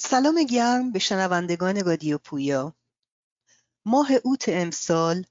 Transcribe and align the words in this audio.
سلام 0.00 0.42
گرم 0.42 0.92
به 0.92 0.98
شنوندگان 0.98 1.84
رادیو 1.84 2.18
پویا. 2.18 2.74
ماه 3.84 4.08
اوت 4.24 4.44
امسال 4.48 5.24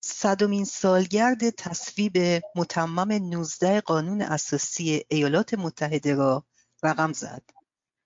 صدمین 0.00 0.64
سالگرد 0.64 1.50
تصویب 1.50 2.42
متمم 2.54 3.12
19 3.12 3.80
قانون 3.80 4.22
اساسی 4.22 5.04
ایالات 5.08 5.54
متحده 5.54 6.14
را 6.14 6.46
رقم 6.82 7.12
زد 7.12 7.42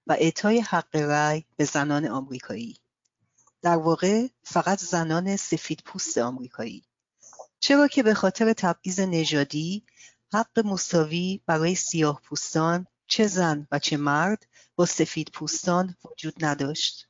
و 0.07 0.13
اعطای 0.13 0.61
حق 0.61 0.97
رأی 0.97 1.45
به 1.57 1.65
زنان 1.65 2.07
آمریکایی. 2.07 2.77
در 3.63 3.77
واقع 3.77 4.27
فقط 4.43 4.81
زنان 4.81 5.37
سفید 5.37 5.83
پوست 5.85 6.19
آمریکایی. 6.19 6.85
چرا 7.61 7.89
که 7.89 8.03
به 8.03 8.15
خاطر 8.15 8.53
تبعیض 8.53 9.01
نژادی 9.01 9.85
حق 10.33 10.67
مساوی 10.67 11.41
برای 11.47 11.75
سیاه 11.75 12.21
پوستان 12.25 12.87
چه 13.11 13.27
زن 13.27 13.67
و 13.73 13.79
چه 13.79 13.97
مرد 13.97 14.47
با 14.77 14.87
سفید 14.87 15.31
پوستان 15.33 15.97
وجود 16.05 16.45
نداشت. 16.45 17.09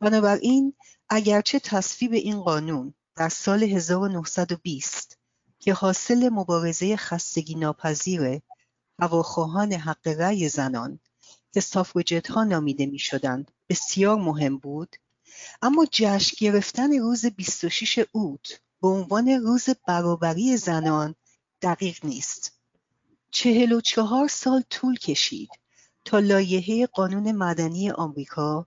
بنابراین 0.00 0.74
اگرچه 1.08 1.60
تصویب 1.60 2.12
این 2.12 2.40
قانون 2.42 2.94
در 3.16 3.28
سال 3.28 3.62
1920 3.62 5.18
که 5.58 5.72
حاصل 5.72 6.28
مبارزه 6.28 6.96
خستگی 6.96 7.54
ناپذیر 7.54 8.40
هواخواهان 8.98 9.72
حق 9.72 10.08
رأی 10.08 10.48
زنان 10.48 11.00
که 11.52 11.60
سافوجت 11.60 12.30
ها 12.30 12.44
نامیده 12.44 12.86
می 12.86 12.98
شدند 12.98 13.50
بسیار 13.68 14.16
مهم 14.16 14.58
بود 14.58 14.96
اما 15.62 15.86
جشن 15.92 16.36
گرفتن 16.38 16.98
روز 16.98 17.26
26 17.26 18.04
اوت 18.12 18.60
به 18.82 18.88
عنوان 18.88 19.28
روز 19.28 19.68
برابری 19.86 20.56
زنان 20.56 21.14
دقیق 21.62 22.06
نیست. 22.06 22.61
چهل 23.34 23.72
و 23.72 23.80
چهار 23.80 24.28
سال 24.28 24.62
طول 24.70 24.96
کشید 24.96 25.50
تا 26.04 26.18
لایحه 26.18 26.86
قانون 26.86 27.32
مدنی 27.32 27.90
آمریکا 27.90 28.66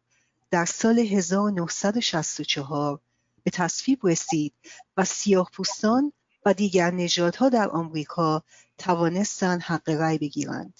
در 0.51 0.65
سال 0.65 0.99
1964 0.99 2.99
به 3.43 3.51
تصویب 3.51 3.99
رسید 4.03 4.53
و 4.97 5.05
سیاه 5.05 5.49
پوستان 5.53 6.13
و 6.45 6.53
دیگر 6.53 6.91
نژادها 6.91 7.49
در 7.49 7.69
آمریکا 7.69 8.43
توانستند 8.77 9.61
حق 9.61 9.89
رأی 9.89 10.17
بگیرند. 10.17 10.73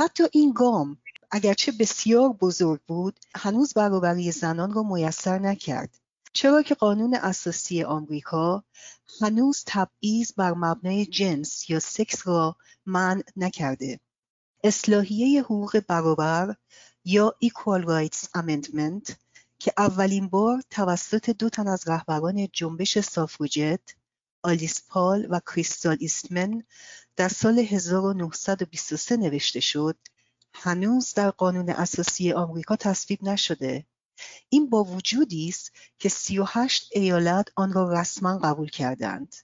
حتی 0.00 0.24
این 0.32 0.52
گام 0.52 0.98
اگرچه 1.30 1.72
بسیار 1.72 2.32
بزرگ 2.32 2.80
بود 2.86 3.20
هنوز 3.36 3.74
برابری 3.74 4.32
زنان 4.32 4.72
را 4.72 4.82
میسر 4.82 5.38
نکرد 5.38 5.98
چرا 6.36 6.62
که 6.62 6.74
قانون 6.74 7.14
اساسی 7.14 7.82
آمریکا 7.82 8.64
هنوز 9.20 9.62
تبعیض 9.66 10.32
بر 10.32 10.54
مبنای 10.54 11.06
جنس 11.06 11.70
یا 11.70 11.80
سکس 11.80 12.28
را 12.28 12.56
منع 12.86 13.22
نکرده. 13.36 14.00
اصلاحیه 14.64 15.42
حقوق 15.42 15.80
برابر 15.88 16.56
یا 17.04 17.34
Equal 17.44 17.84
Rights 17.84 18.26
Amendment 18.38 19.12
که 19.58 19.72
اولین 19.78 20.28
بار 20.28 20.62
توسط 20.70 21.30
دو 21.30 21.48
تن 21.48 21.68
از 21.68 21.88
رهبران 21.88 22.48
جنبش 22.52 22.98
سافوجت 22.98 23.80
آلیس 24.42 24.82
پال 24.88 25.26
و 25.30 25.40
کریستال 25.40 25.96
ایستمن 26.00 26.62
در 27.16 27.28
سال 27.28 27.58
1923 27.58 29.16
نوشته 29.16 29.60
شد 29.60 29.96
هنوز 30.52 31.14
در 31.14 31.30
قانون 31.30 31.70
اساسی 31.70 32.32
آمریکا 32.32 32.76
تصویب 32.76 33.24
نشده. 33.24 33.86
این 34.48 34.70
با 34.70 34.84
وجودی 34.84 35.48
است 35.48 35.72
که 35.98 36.08
38 36.08 36.90
ایالت 36.92 37.48
آن 37.56 37.72
را 37.72 37.92
رسما 37.92 38.38
قبول 38.38 38.68
کردند. 38.68 39.36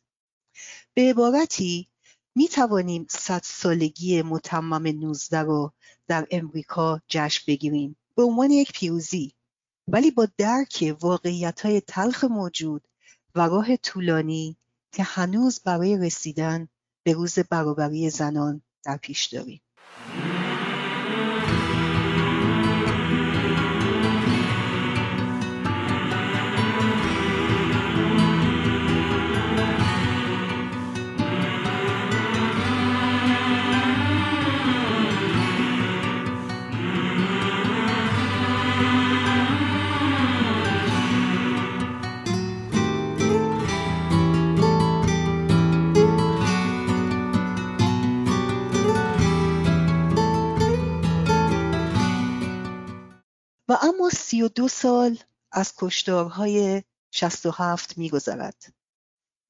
به 0.95 1.11
عبارتی 1.11 1.89
می 2.35 2.49
توانیم 2.49 3.07
صد 3.11 3.43
سالگی 3.45 4.23
متمم 4.23 4.87
19 4.87 5.43
را 5.43 5.73
در 6.07 6.27
امریکا 6.31 7.01
جشن 7.09 7.43
بگیریم. 7.47 7.97
به 8.15 8.23
عنوان 8.23 8.51
یک 8.51 8.73
پیروزی. 8.73 9.35
ولی 9.89 10.11
با 10.11 10.29
درک 10.37 10.97
واقعیت 11.01 11.61
های 11.61 11.81
تلخ 11.81 12.25
موجود 12.25 12.89
و 13.35 13.41
راه 13.41 13.77
طولانی 13.77 14.57
که 14.93 15.03
هنوز 15.03 15.61
برای 15.61 15.97
رسیدن 15.97 16.69
به 17.03 17.13
روز 17.13 17.39
برابری 17.39 18.11
زنان 18.11 18.63
در 18.85 18.97
پیش 18.97 19.27
داریم. 19.27 19.61
و 53.71 53.79
اما 53.83 54.11
سی 54.11 54.43
و 54.43 54.49
دو 54.49 54.69
سال 54.69 55.19
از 55.53 55.73
کشتارهای 55.77 56.83
67 57.11 57.99
میگذرد 57.99 58.73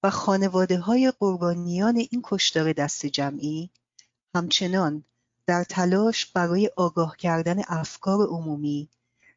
و 0.02 0.10
خانواده 0.10 0.78
های 0.78 1.12
قربانیان 1.18 1.96
این 1.96 2.20
کشتار 2.24 2.72
دست 2.72 3.06
جمعی 3.06 3.70
همچنان 4.34 5.04
در 5.46 5.64
تلاش 5.64 6.26
برای 6.26 6.70
آگاه 6.76 7.16
کردن 7.16 7.62
افکار 7.68 8.26
عمومی 8.26 8.88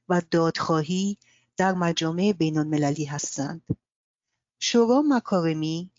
و 0.10 0.22
دادخواهی 0.32 1.18
در 1.58 1.74
مجامع 1.74 2.32
بین 2.32 2.58
المللی 2.58 3.06
هستند. 3.06 3.62
شورا 4.60 5.04
مکارمی 5.08 5.92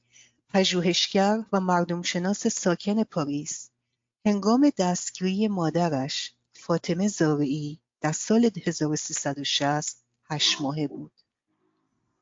پژوهشگر 0.49 1.45
و 1.53 1.61
مردمشناس 1.61 2.47
ساکن 2.47 3.03
پاریس 3.03 3.71
هنگام 4.27 4.73
دستگیری 4.79 5.49
مادرش 5.49 6.35
فاطمه 6.53 7.09
زارعی 7.09 7.81
در 8.05 8.13
سال 8.13 8.51
1360 8.67 10.05
هشت 10.31 10.61
ماهه 10.61 10.89
بود. 10.89 11.13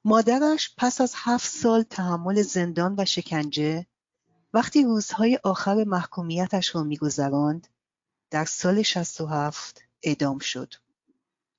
مادرش 0.04 0.74
پس 0.76 1.00
از 1.00 1.12
هفت 1.16 1.50
سال 1.50 1.82
تحمل 1.82 2.42
زندان 2.42 2.94
و 2.98 3.04
شکنجه 3.04 3.86
وقتی 4.54 4.82
روزهای 4.82 5.38
آخر 5.44 5.84
محکومیتش 5.84 6.74
را 6.74 6.82
میگذراند 6.82 7.68
در 8.30 8.44
سال 8.44 8.82
67 8.82 9.82
اعدام 10.02 10.38
شد. 10.38 10.74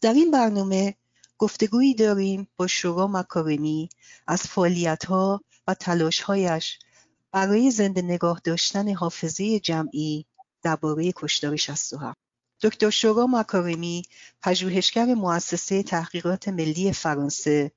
در 0.02 0.14
این 0.14 0.32
برنامه 0.32 0.96
گفتگویی 1.38 1.94
داریم 1.94 2.48
با 2.58 2.68
شورا 2.68 3.08
مکارمی 3.08 3.90
از 4.28 4.42
فعالیتها 4.42 5.42
و 5.68 5.74
تلاشهایش 5.74 6.80
برای 7.32 7.72
زنده 7.72 8.02
نگاه 8.02 8.42
داشتن 8.44 8.94
حافظه 8.94 9.60
جمعی 9.60 10.26
درباره 10.62 11.12
کشتار 11.16 11.56
67 11.56 12.23
دکتر 12.64 12.90
شورا 12.90 13.26
ماکارمی 13.26 14.04
پژوهشگر 14.42 15.06
مؤسسه 15.06 15.84
تحقیقات 15.84 16.48
ملی 16.48 16.94
فرانسه 16.94 17.72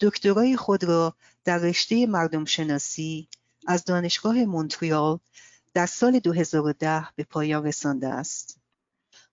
دکترای 0.00 0.56
خود 0.56 0.84
را 0.84 1.16
در 1.44 1.58
رشته 1.58 2.06
مردم 2.06 2.44
شناسی 2.44 3.28
از 3.66 3.84
دانشگاه 3.84 4.34
مونتریال 4.44 5.18
در 5.74 5.86
سال 5.86 6.18
2010 6.18 7.06
به 7.16 7.24
پایان 7.24 7.64
رسانده 7.64 8.08
است. 8.08 8.58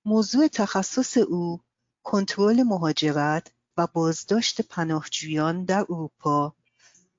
موضوع 0.06 0.48
تخصص 0.48 1.18
او 1.18 1.62
کنترل 2.04 2.64
مهاجرت 2.64 3.52
و 3.78 3.88
بازداشت 3.88 4.62
پناهجویان 4.62 5.66
در 5.66 5.82
اروپا 5.90 6.56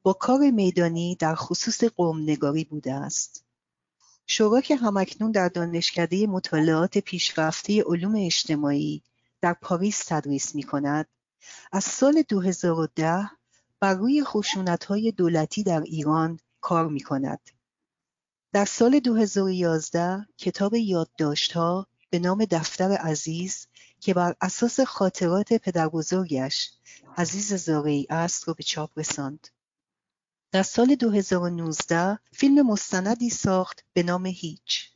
با 0.02 0.12
کار 0.12 0.50
میدانی 0.50 1.16
در 1.16 1.34
خصوص 1.34 1.84
قومنگاری 1.84 2.64
بوده 2.64 2.94
است. 2.94 3.44
شورا 4.30 4.60
که 4.60 4.76
همکنون 4.76 5.30
در 5.30 5.48
دانشکده 5.48 6.26
مطالعات 6.26 6.98
پیشرفته 6.98 7.82
علوم 7.82 8.14
اجتماعی 8.16 9.02
در 9.40 9.52
پاریس 9.52 10.04
تدریس 10.04 10.54
می 10.54 10.62
کند 10.62 11.08
از 11.72 11.84
سال 11.84 12.22
2010 12.28 13.30
بر 13.80 13.94
روی 13.94 14.24
های 14.88 15.12
دولتی 15.12 15.62
در 15.62 15.80
ایران 15.80 16.40
کار 16.60 16.88
می 16.88 17.00
کند. 17.00 17.40
در 18.52 18.64
سال 18.64 19.00
2011 19.00 20.26
کتاب 20.38 20.74
یادداشت‌ها 20.74 21.86
به 22.10 22.18
نام 22.18 22.44
دفتر 22.44 22.92
عزیز 22.92 23.66
که 24.00 24.14
بر 24.14 24.34
اساس 24.40 24.80
خاطرات 24.80 25.52
پدربزرگش 25.52 26.70
عزیز 27.16 27.54
زارعی 27.54 28.06
است 28.10 28.48
را 28.48 28.54
به 28.54 28.62
چاپ 28.62 28.90
رساند. 28.96 29.48
در 30.52 30.62
سال 30.62 30.94
2019 30.94 32.18
فیلم 32.32 32.66
مستندی 32.66 33.30
ساخت 33.30 33.84
به 33.92 34.02
نام 34.02 34.26
هیچ 34.26 34.90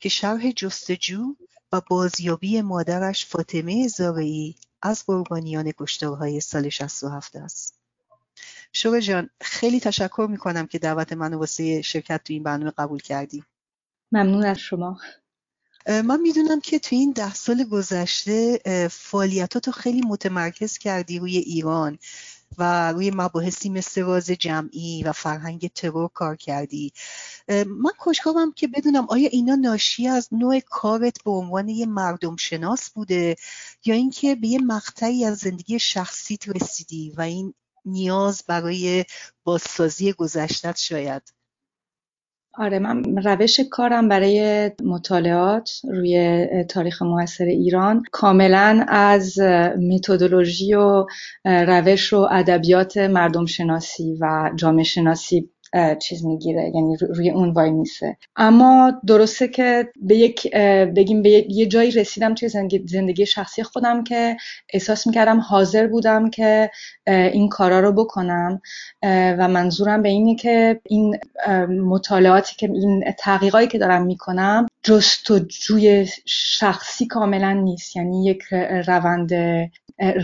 که 0.00 0.08
شرح 0.08 0.50
جستجو 0.50 1.34
و 1.72 1.80
بازیابی 1.90 2.62
مادرش 2.62 3.26
فاطمه 3.26 3.88
زارعی 3.88 4.56
از 4.82 5.04
قربانیان 5.06 5.72
کشتارهای 5.78 6.40
سال 6.40 6.68
67 6.68 7.36
است. 7.36 7.74
شوره 8.72 9.00
جان 9.00 9.30
خیلی 9.40 9.80
تشکر 9.80 10.26
می‌کنم 10.30 10.66
که 10.66 10.78
دعوت 10.78 11.12
منو 11.12 11.38
واسه 11.38 11.82
شرکت 11.82 12.24
تو 12.24 12.32
این 12.32 12.42
برنامه 12.42 12.70
قبول 12.70 13.00
کردی. 13.00 13.44
ممنون 14.12 14.44
از 14.44 14.58
شما. 14.58 15.00
من 15.86 16.20
می‌دونم 16.20 16.60
که 16.60 16.78
تو 16.78 16.96
این 16.96 17.12
ده 17.12 17.34
سال 17.34 17.64
گذشته 17.64 18.60
فعالیتاتو 18.90 19.72
خیلی 19.72 20.00
متمرکز 20.00 20.78
کردی 20.78 21.18
روی 21.18 21.36
ایران 21.36 21.98
و 22.58 22.92
روی 22.92 23.10
مباحثی 23.14 23.68
مثل 23.68 24.02
راز 24.02 24.26
جمعی 24.30 25.02
و 25.02 25.12
فرهنگ 25.12 25.68
ترور 25.68 26.10
کار 26.14 26.36
کردی. 26.36 26.92
من 27.66 27.92
خوشحالم 27.98 28.52
که 28.52 28.68
بدونم 28.68 29.06
آیا 29.08 29.28
اینا 29.32 29.54
ناشی 29.54 30.08
از 30.08 30.28
نوع 30.32 30.60
کارت 30.60 31.24
به 31.24 31.30
عنوان 31.30 31.68
یه 31.68 31.86
مردم 31.86 32.36
شناس 32.36 32.90
بوده 32.90 33.36
یا 33.84 33.94
اینکه 33.94 34.34
به 34.34 34.48
یه 34.48 34.58
مقطعی 34.58 35.24
از 35.24 35.38
زندگی 35.38 35.78
شخصیت 35.78 36.48
رسیدی 36.48 37.10
و 37.16 37.20
این 37.20 37.54
نیاز 37.84 38.42
برای 38.48 39.04
بازسازی 39.44 40.12
گذشتت 40.12 40.76
شاید؟ 40.76 41.39
آره 42.54 42.78
من 42.78 43.22
روش 43.24 43.60
کارم 43.70 44.08
برای 44.08 44.70
مطالعات 44.84 45.70
روی 45.90 46.46
تاریخ 46.64 47.02
موثر 47.02 47.44
ایران 47.44 48.02
کاملا 48.12 48.84
از 48.88 49.38
متدولوژی 49.90 50.74
و 50.74 51.06
روش 51.44 52.12
و 52.12 52.28
ادبیات 52.30 52.96
مردم 52.96 53.46
شناسی 53.46 54.18
و 54.20 54.50
جامعه 54.56 54.84
شناسی 54.84 55.50
چیز 55.98 56.24
می‌گیره 56.24 56.72
یعنی 56.74 56.96
روی 56.96 57.30
اون 57.30 57.50
وای 57.50 57.70
میسه. 57.70 58.16
اما 58.36 58.92
درسته 59.06 59.48
که 59.48 59.88
به 60.02 60.16
یک 60.16 60.56
بگیم 60.96 61.22
به 61.22 61.30
یه 61.30 61.66
جایی 61.66 61.90
رسیدم 61.90 62.34
توی 62.34 62.48
زندگی 62.86 63.26
شخصی 63.26 63.62
خودم 63.62 64.04
که 64.04 64.36
احساس 64.72 65.06
می‌کردم 65.06 65.40
حاضر 65.40 65.86
بودم 65.86 66.30
که 66.30 66.70
این 67.06 67.48
کارا 67.48 67.80
رو 67.80 67.92
بکنم 67.92 68.60
و 69.02 69.48
منظورم 69.48 70.02
به 70.02 70.08
اینه 70.08 70.34
که 70.34 70.80
این 70.86 71.18
مطالعاتی 71.68 72.56
که 72.56 72.70
این 72.70 73.04
تحقیقاتی 73.18 73.66
که 73.66 73.78
دارم 73.78 74.06
می‌کنم 74.06 74.66
جستجوی 74.82 76.06
شخصی 76.26 77.06
کاملا 77.06 77.52
نیست. 77.52 77.96
یعنی 77.96 78.26
یک 78.26 78.42
روند 78.86 79.32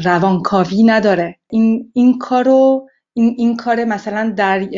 روانکاوی 0.05 0.83
نداره. 0.83 1.37
این 1.51 1.91
این 1.95 2.19
کارو 2.19 2.89
این, 3.17 3.35
این 3.39 3.57
کار 3.57 3.85
مثلا 3.85 4.35
در 4.37 4.69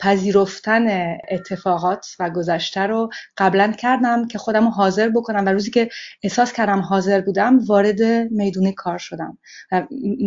پذیرفتن 0.00 1.16
اتفاقات 1.30 2.06
و 2.20 2.30
گذشته 2.30 2.80
رو 2.80 3.10
قبلا 3.36 3.72
کردم 3.72 4.26
که 4.26 4.38
خودم 4.38 4.64
رو 4.64 4.70
حاضر 4.70 5.08
بکنم 5.08 5.46
و 5.46 5.48
روزی 5.48 5.70
که 5.70 5.88
احساس 6.22 6.52
کردم 6.52 6.80
حاضر 6.80 7.20
بودم 7.20 7.58
وارد 7.66 8.02
میدون 8.30 8.72
کار 8.72 8.98
شدم. 8.98 9.38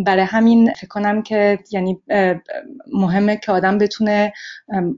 برای 0.06 0.24
همین 0.24 0.74
فکر 0.74 0.88
کنم 0.88 1.22
که 1.22 1.60
یعنی 1.72 2.02
مهمه 2.94 3.38
که 3.38 3.52
آدم 3.52 3.78
بتونه 3.78 4.34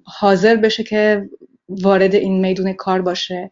حاضر 0.04 0.56
بشه 0.56 0.84
که 0.84 1.30
وارد 1.70 2.16
این 2.16 2.42
میدون 2.42 2.74
کار 2.74 3.02
باشه. 3.02 3.52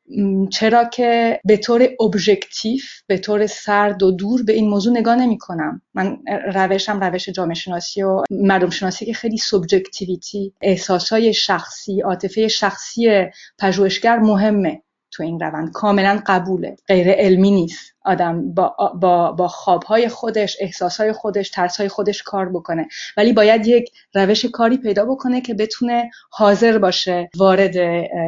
چرا 0.51 0.83
که 0.83 1.39
به 1.45 1.57
طور 1.57 1.89
ابژکتیو 1.99 2.79
به 3.07 3.17
طور 3.17 3.47
سرد 3.47 4.03
و 4.03 4.11
دور 4.11 4.43
به 4.43 4.53
این 4.53 4.69
موضوع 4.69 4.97
نگاه 4.97 5.15
نمی 5.15 5.37
کنم 5.37 5.81
من 5.93 6.17
روشم 6.53 6.99
روش 6.99 7.29
جامعه 7.29 7.55
شناسی 7.55 8.03
و 8.03 8.23
مردم 8.31 8.69
شناسی 8.69 9.05
که 9.05 9.13
خیلی 9.13 9.37
سوبژکتیویتی 9.37 10.53
احساسای 10.61 11.33
شخصی 11.33 12.01
عاطفه 12.01 12.47
شخصی 12.47 13.25
پژوهشگر 13.59 14.19
مهمه 14.19 14.81
تو 15.11 15.23
این 15.23 15.39
روند. 15.39 15.71
کاملا 15.71 16.21
قبوله. 16.25 16.75
غیر 16.87 17.11
علمی 17.11 17.51
نیست. 17.51 17.93
آدم 18.07 18.54
با, 18.54 18.75
با, 19.01 19.31
با 19.31 19.48
خوابهای 19.48 20.09
خودش 20.09 20.57
احساسهای 20.59 21.13
خودش 21.13 21.50
ترسهای 21.50 21.89
خودش 21.89 22.24
کار 22.24 22.50
بکنه. 22.50 22.88
ولی 23.18 23.33
باید 23.33 23.68
یک 23.68 23.92
روش 24.13 24.45
کاری 24.45 24.77
پیدا 24.77 25.06
بکنه 25.06 25.42
که 25.42 25.54
بتونه 25.54 26.09
حاضر 26.30 26.77
باشه 26.77 27.30
وارد 27.36 27.77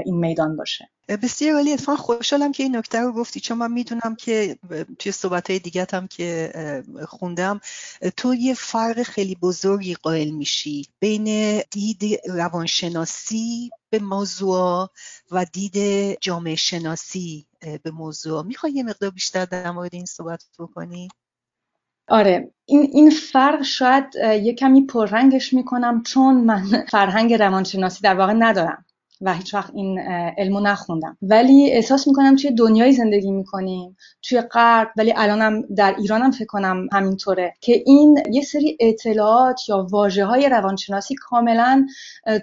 این 0.06 0.16
میدان 0.16 0.56
باشه. 0.58 0.90
بسیار 1.24 1.56
عالی. 1.56 1.74
اتفاقا 1.74 1.98
خوشحالم 1.98 2.52
که 2.52 2.64
این 2.64 2.76
نکته 2.76 3.00
رو 3.00 3.14
گفتی. 3.14 3.40
چون 3.40 3.58
من 3.58 3.72
می‌دونم 3.72 4.16
که 4.16 4.58
توی 5.00 5.12
صحبت 5.12 5.50
های 5.50 5.60
دیگت 5.60 5.94
هم 5.94 6.08
که 6.08 6.52
خوندم 7.08 7.60
تو 8.18 8.34
یه 8.34 8.54
فرق 8.54 9.04
خیلی 9.04 9.36
بزرگی 9.36 9.94
قائل 9.94 10.30
میشی 10.30 10.86
بین 11.00 11.60
دید 11.72 12.20
روانشناسی 12.28 13.70
به 13.90 14.00
موضوع 14.00 14.90
و 15.31 15.46
دید 15.54 16.18
جامعه 16.22 16.56
شناسی 16.56 17.46
به 17.83 17.91
موضوع 17.91 18.44
می‌خوای 18.44 18.71
یه 18.71 18.83
مقدار 18.83 19.09
بیشتر 19.09 19.45
در 19.45 19.71
مورد 19.71 19.94
این 19.94 20.06
صحبت 20.06 20.44
بکنی؟ 20.59 21.07
آره 22.07 22.51
این, 22.65 22.81
این 22.81 23.09
فرق 23.09 23.61
شاید 23.61 24.15
یه 24.15 24.53
کمی 24.53 24.85
پررنگش 24.85 25.53
می‌کنم 25.53 26.03
چون 26.03 26.35
من 26.35 26.63
فرهنگ 26.91 27.33
روانشناسی 27.33 28.01
در 28.01 28.15
واقع 28.15 28.33
ندارم 28.33 28.85
و 29.21 29.33
هیچ 29.33 29.54
وقت 29.54 29.71
این 29.75 30.00
علمو 30.38 30.60
نخوندم. 30.60 31.18
ولی 31.21 31.71
احساس 31.71 32.07
می‌کنم 32.07 32.36
توی 32.36 32.51
دنیای 32.51 32.92
زندگی 32.92 33.31
می‌کنیم 33.31 33.98
توی 34.21 34.42
غرب 34.42 34.88
ولی 34.98 35.13
الانم 35.18 35.62
در 35.75 35.95
ایرانم 35.98 36.31
فکر 36.31 36.45
کنم 36.45 36.88
همینطوره 36.92 37.54
که 37.62 37.83
این 37.86 38.24
یه 38.31 38.42
سری 38.42 38.77
اطلاعات 38.80 39.69
یا 39.69 39.88
واجه 39.92 40.25
های 40.25 40.50
روانشناسی 40.50 41.16
کاملا 41.16 41.88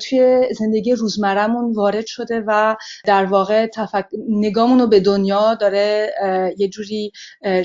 توی 0.09 0.43
زندگی 0.59 0.93
روزمرهمون 0.93 1.73
وارد 1.73 2.07
شده 2.07 2.45
و 2.47 2.77
در 3.05 3.25
واقع 3.25 3.67
تفک... 3.67 4.07
نگامون 4.29 4.81
رو 4.81 4.87
به 4.87 5.01
دنیا 5.01 5.55
داره 5.55 6.13
یه 6.59 6.69
جوری 6.69 7.13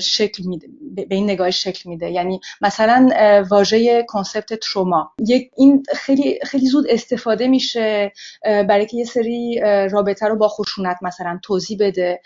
شکل 0.00 0.42
میده 0.46 0.68
به 1.08 1.14
این 1.14 1.24
نگاه 1.24 1.50
شکل 1.50 1.90
میده. 1.90 2.10
یعنی 2.10 2.40
مثلا 2.60 3.08
واژه 3.50 4.02
کنسپت 4.08 4.54
تروما. 4.54 5.12
این 5.56 5.82
خیلی 5.94 6.38
خیلی 6.42 6.66
زود 6.66 6.86
استفاده 6.88 7.48
میشه 7.48 8.12
برای 8.42 8.86
که 8.86 9.01
یه 9.02 9.08
سری 9.08 9.60
رابطه 9.90 10.26
رو 10.26 10.36
با 10.36 10.48
خشونت 10.48 10.96
مثلا 11.02 11.38
توضیح 11.42 11.78
بده 11.80 12.20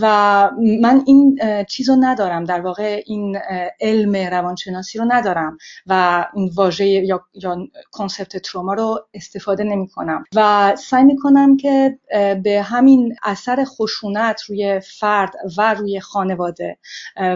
و 0.00 0.50
من 0.80 1.02
این 1.06 1.38
چیز 1.68 1.88
رو 1.88 1.96
ندارم. 2.00 2.44
در 2.44 2.60
واقع 2.60 3.02
این 3.06 3.38
علم 3.80 4.16
روانشناسی 4.16 4.98
رو 4.98 5.04
ندارم 5.08 5.58
و 5.86 6.24
این 6.34 6.50
واژه 6.54 6.86
یا, 6.86 7.24
یا 7.34 7.56
کنسپت 7.90 8.36
تروما 8.36 8.74
رو 8.74 9.06
استفاده 9.14 9.64
نمی 9.64 9.88
کنم 9.88 10.24
و 10.34 10.72
سعی 10.76 11.04
می 11.04 11.16
کنم 11.16 11.56
که 11.56 11.98
به 12.44 12.62
همین 12.64 13.16
اثر 13.22 13.64
خشونت 13.64 14.42
روی 14.42 14.80
فرد 14.80 15.32
و 15.58 15.74
روی 15.74 16.00
خانواده 16.00 16.78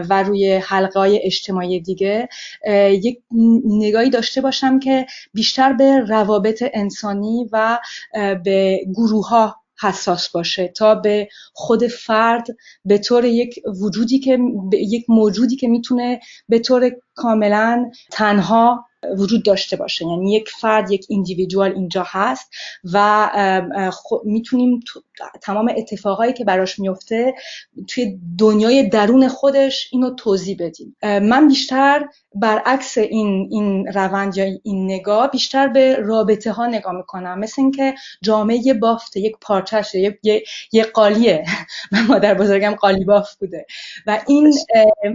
و 0.09 0.23
روی 0.23 0.55
حلقه 0.55 0.99
های 0.99 1.19
اجتماعی 1.23 1.79
دیگه 1.79 2.29
یک 2.89 3.19
نگاهی 3.65 4.09
داشته 4.09 4.41
باشم 4.41 4.79
که 4.79 5.05
بیشتر 5.33 5.73
به 5.73 5.99
روابط 5.99 6.63
انسانی 6.73 7.49
و 7.51 7.79
به 8.43 8.66
گروه 8.95 9.29
ها 9.29 9.55
حساس 9.81 10.29
باشه 10.29 10.67
تا 10.67 10.95
به 10.95 11.27
خود 11.53 11.87
فرد 11.87 12.47
به 12.85 12.97
طور 12.97 13.25
یک 13.25 13.59
وجودی 13.81 14.19
که 14.19 14.39
یک 14.73 15.05
موجودی 15.09 15.55
که 15.55 15.67
می‌تونه 15.67 16.19
به 16.49 16.59
طور 16.59 16.91
کاملا 17.15 17.91
تنها 18.11 18.86
وجود 19.17 19.45
داشته 19.45 19.75
باشه. 19.75 20.05
یعنی 20.05 20.33
یک 20.33 20.49
فرد 20.49 20.91
یک 20.91 21.05
ایندیویدوال 21.09 21.71
اینجا 21.71 22.03
هست 22.07 22.51
و 22.93 23.29
می‌تونیم 24.23 24.79
تمام 25.41 25.71
اتفاقایی 25.77 26.33
که 26.33 26.45
براش 26.45 26.79
میفته 26.79 27.33
توی 27.87 28.19
دنیای 28.37 28.89
درون 28.89 29.27
خودش 29.27 29.89
اینو 29.91 30.09
توضیح 30.09 30.57
بدیم. 30.59 30.95
من 31.03 31.47
بیشتر 31.47 32.07
برعکس 32.35 32.97
این 32.97 33.47
این 33.51 33.87
روند 33.87 34.37
یا 34.37 34.45
این 34.63 34.85
نگاه 34.85 35.31
بیشتر 35.31 35.67
به 35.67 35.95
رابطه 35.95 36.51
ها 36.51 36.67
نگاه 36.67 36.93
می‌کنم. 36.93 37.39
مثل 37.39 37.61
اینکه 37.61 37.95
جامعه 38.21 38.57
یه 38.57 38.73
بافته 38.73 39.19
یک 39.19 39.35
پارچش 39.41 39.95
یه, 39.95 40.19
یه،, 40.23 40.43
یه 40.71 40.83
قالیه. 40.83 41.45
من 41.91 42.05
مادر 42.05 42.33
بزرگم 42.33 42.75
قالی 42.75 43.05
باف 43.05 43.35
بوده. 43.35 43.65
و 44.07 44.21
این 44.27 44.53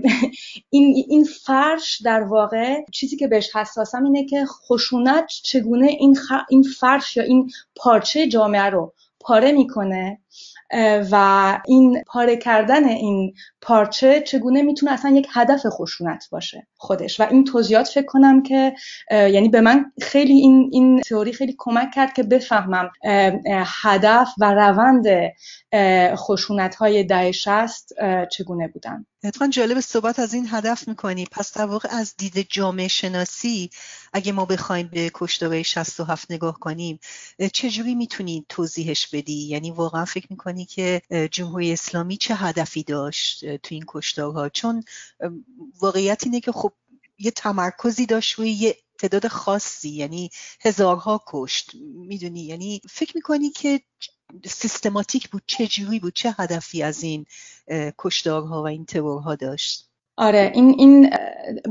این 0.70 1.04
این 1.08 1.24
فرش 1.24 2.02
در 2.04 2.22
واقع 2.22 2.76
چیزی 2.92 3.16
که 3.16 3.28
بهش 3.28 3.50
حساسم 3.72 4.04
اینه 4.04 4.24
که 4.24 4.44
خشونت 4.46 5.26
چگونه 5.44 5.86
این, 5.86 6.18
این 6.48 6.62
فرش 6.62 7.16
یا 7.16 7.22
این 7.22 7.50
پارچه 7.76 8.28
جامعه 8.28 8.62
رو 8.62 8.94
پاره 9.20 9.52
می‌کنه 9.52 10.18
و 11.10 11.58
این 11.66 12.02
پاره 12.06 12.36
کردن 12.36 12.84
این 12.84 13.34
پارچه 13.60 14.20
چگونه 14.20 14.62
می‌تونه 14.62 14.92
اصلا 14.92 15.10
یک 15.10 15.26
هدف 15.32 15.66
خشونت 15.66 16.24
باشه 16.30 16.66
خودش. 16.76 17.20
و 17.20 17.26
این 17.30 17.44
توضیحات 17.44 17.88
فکر 17.88 18.06
کنم 18.06 18.42
که 18.42 18.74
یعنی 19.10 19.48
به 19.48 19.60
من 19.60 19.92
خیلی 20.02 20.32
این 20.32 20.68
این 20.72 21.00
تئوری 21.00 21.32
خیلی 21.32 21.54
کمک 21.58 21.90
کرد 21.94 22.12
که 22.12 22.22
بفهمم 22.22 22.90
هدف 23.82 24.28
و 24.38 24.54
روند 24.54 25.06
خشونت 26.16 26.74
های 26.74 27.32
شست 27.32 27.92
چگونه 28.30 28.68
بودن. 28.68 29.06
اتفاقا 29.24 29.50
جالب 29.50 29.80
صحبت 29.80 30.18
از 30.18 30.34
این 30.34 30.46
هدف 30.50 30.88
می‌کنی. 30.88 31.26
پس 31.30 31.58
در 31.58 31.64
واقع 31.66 31.88
از 31.92 32.14
دید 32.16 32.46
جامعه 32.50 32.88
شناسی 32.88 33.70
اگه 34.12 34.32
ما 34.32 34.44
بخوایم 34.44 34.88
به 34.88 35.10
کشتارهای 35.14 35.64
67 35.64 36.30
نگاه 36.30 36.58
کنیم 36.58 36.98
چجوری 37.52 37.94
می‌تونی 37.94 38.46
توضیحش 38.48 39.06
بدی؟ 39.06 39.46
یعنی 39.48 39.70
واقعا 39.70 40.04
فکر 40.04 40.26
می‌کنی 40.30 40.64
که 40.64 41.02
جمهوری 41.30 41.72
اسلامی 41.72 42.16
چه 42.16 42.34
هدفی 42.34 42.82
داشت 42.82 43.56
تو 43.56 43.74
این 43.74 43.84
کشتارها 43.88 44.48
چون 44.48 44.84
واقعیت 45.80 46.22
اینه 46.24 46.40
که 46.40 46.52
خب 46.52 46.72
یه 47.18 47.30
تمرکزی 47.30 48.06
داشت 48.06 48.34
روی 48.34 48.50
یه 48.50 48.76
تعداد 48.98 49.26
خاصی 49.26 49.90
یعنی 49.90 50.30
هزارها 50.60 51.24
کشت. 51.26 51.70
می‌دونی؟ 51.94 52.40
یعنی 52.40 52.80
فکر 52.90 53.12
می‌کنی 53.14 53.50
که 53.50 53.80
سیستماتیک 54.44 55.30
بود 55.30 55.42
چه 55.46 55.66
جوری 55.66 56.00
بود 56.00 56.12
چه 56.14 56.34
هدفی 56.38 56.82
از 56.82 57.02
این 57.02 57.26
کشدارها 57.98 58.62
و 58.62 58.66
این 58.66 58.84
ترورها 58.84 59.34
داشت؟ 59.34 59.91
آره 60.16 60.52
این 60.54 60.74
این 60.78 61.10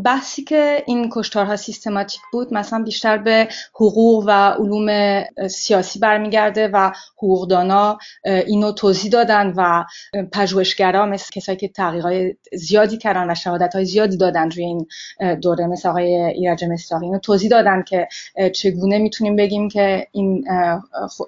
بحثی 0.06 0.44
که 0.44 0.84
این 0.88 1.10
کشتارها 1.14 1.56
سیستماتیک 1.56 2.22
بود 2.32 2.54
مثلا 2.54 2.84
بیشتر 2.84 3.18
به 3.18 3.48
حقوق 3.74 4.24
و 4.28 4.32
علوم 4.32 5.24
سیاسی 5.48 6.00
برمیگرده 6.00 6.68
و 6.68 6.92
حقوقدانا 7.18 7.98
اینو 8.26 8.72
توضیح 8.72 9.12
دادن 9.12 9.54
و 9.58 9.84
پژوهشگرا 10.32 11.06
مثل 11.06 11.30
کسایی 11.34 11.58
که 11.58 11.68
تحقیقات 11.68 12.14
زیادی 12.54 12.98
کردن 12.98 13.32
و 13.32 13.36
شهادت 13.36 13.76
های 13.76 13.86
زیادی 13.86 14.18
دادن 14.18 14.52
روی 14.52 14.64
این 14.64 14.88
دوره 15.36 15.68
مثل 15.68 15.90
آقای 15.90 16.16
ایرج 16.16 16.64
مستاقی. 16.64 17.06
اینو 17.06 17.20
توضیح 17.20 17.50
دادن 17.50 17.84
که 17.84 18.08
چگونه 18.54 18.98
می‌تونیم 18.98 19.36
بگیم 19.36 19.70
که 19.70 20.08
این 20.12 20.46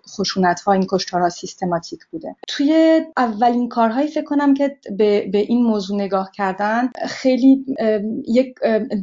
خشونت 0.09 0.61
ها 0.61 0.73
این 0.73 0.85
کشتارها 0.89 1.29
سیستماتیک 1.29 1.99
بوده. 2.11 2.35
توی 2.47 3.01
اولین 3.17 3.69
کارهایی 3.69 4.07
فکر 4.07 4.23
کنم 4.25 4.53
که 4.53 4.77
به, 4.97 5.29
به 5.31 5.37
این 5.37 5.63
موضوع 5.63 5.97
نگاه 5.97 6.31
کردن 6.31 6.89
خیلی 7.07 7.65
یک 8.27 8.55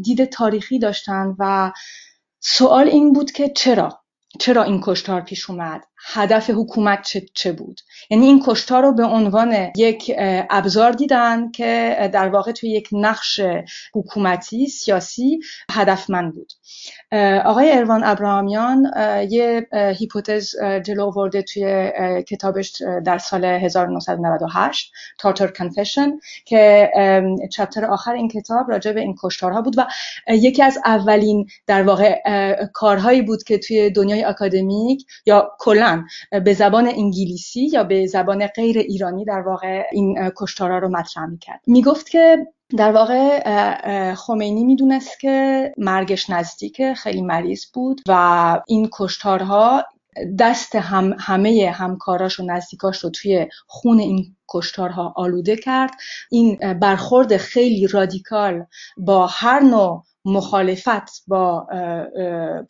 دید 0.05 0.25
تاریخی 0.25 0.79
داشتن 0.79 1.37
و 1.39 1.73
سوال 2.41 2.89
این 2.89 3.13
بود 3.13 3.33
که 3.33 3.49
چرا؟ 3.49 4.01
چرا 4.41 4.63
این 4.63 4.81
کشتار 4.85 5.21
پیش 5.21 5.51
اومد؟ 5.51 5.85
هدف 6.05 6.51
حکومت 6.51 7.03
چه, 7.03 7.23
چه 7.35 7.53
بود. 7.53 7.81
یعنی 8.11 8.27
این 8.27 8.43
کشتار 8.47 8.83
رو 8.83 8.93
به 8.93 9.05
عنوان 9.05 9.71
یک 9.77 10.13
ابزار 10.51 10.93
دیدن 10.93 11.51
که 11.51 12.11
در 12.13 12.29
واقع 12.29 12.53
توی 12.53 12.71
یک 12.71 12.89
نقش 12.93 13.41
حکومتی 13.95 14.67
سیاسی 14.67 15.41
هدفمند 15.71 16.35
بود. 16.35 16.53
آقای 17.45 17.73
اروان 17.73 18.05
ابراهامیان 18.05 18.93
یه 19.31 19.69
هیپوتز 19.99 20.57
جلو 20.85 21.05
آورده 21.05 21.43
توی 21.43 21.93
کتابش 22.29 22.83
در 23.05 23.19
سال 23.19 23.45
1998 23.45 24.93
تارتر 25.19 25.47
کنفشن 25.47 26.11
که 26.45 26.91
چپتر 27.53 27.85
آخر 27.85 28.13
این 28.13 28.29
کتاب 28.29 28.71
راجع 28.71 28.93
به 28.93 29.01
این 29.01 29.15
کشتارها 29.23 29.63
بود 29.63 29.79
و 29.79 29.87
یکی 30.29 30.63
از 30.63 30.79
اولین 30.85 31.47
در 31.67 31.83
واقع 31.83 32.21
کارهایی 32.73 33.23
بود 33.23 33.43
که 33.43 33.59
توی 33.59 33.91
دنیای 33.91 34.25
اکادمیک 34.25 35.07
یا 35.27 35.53
کلا 35.59 35.90
به 36.45 36.55
زبان 36.55 36.87
انگلیسی 36.87 37.67
یا 37.73 37.85
به 37.85 38.07
زبان 38.07 38.47
غیر 38.47 38.79
ایرانی 38.79 39.25
در 39.25 39.41
واقع 39.41 39.83
این 39.93 40.31
کشتارها 40.37 40.79
رو 40.79 40.89
مطرح 40.89 41.27
می‌کرد. 41.27 41.61
می‌گفت 41.67 42.09
که 42.09 42.47
در 42.77 42.93
واقع 42.93 44.15
خمینی 44.15 44.65
می‌دونست 44.65 45.21
که 45.21 45.73
مرگش 45.77 46.31
نزدیکه 46.31 46.95
خیلی 46.95 47.23
مریض 47.23 47.65
بود 47.75 48.01
و 48.09 48.61
این 48.67 48.89
کشتارها 48.93 49.85
دست 50.39 50.75
هم 50.75 51.17
همه 51.19 51.73
همکاراش 51.75 52.41
و 52.41 52.45
نزدیکاش 52.47 52.99
رو 52.99 53.11
توی 53.11 53.47
خون 53.67 53.99
این 53.99 54.37
کشتارها 54.49 55.13
آلوده 55.17 55.57
کرد. 55.57 55.91
این 56.31 56.79
برخورد 56.81 57.37
خیلی 57.37 57.87
رادیکال 57.87 58.65
با 58.97 59.27
هر 59.27 59.61
نوع 59.61 60.05
مخالفت 60.25 61.23
با 61.27 61.67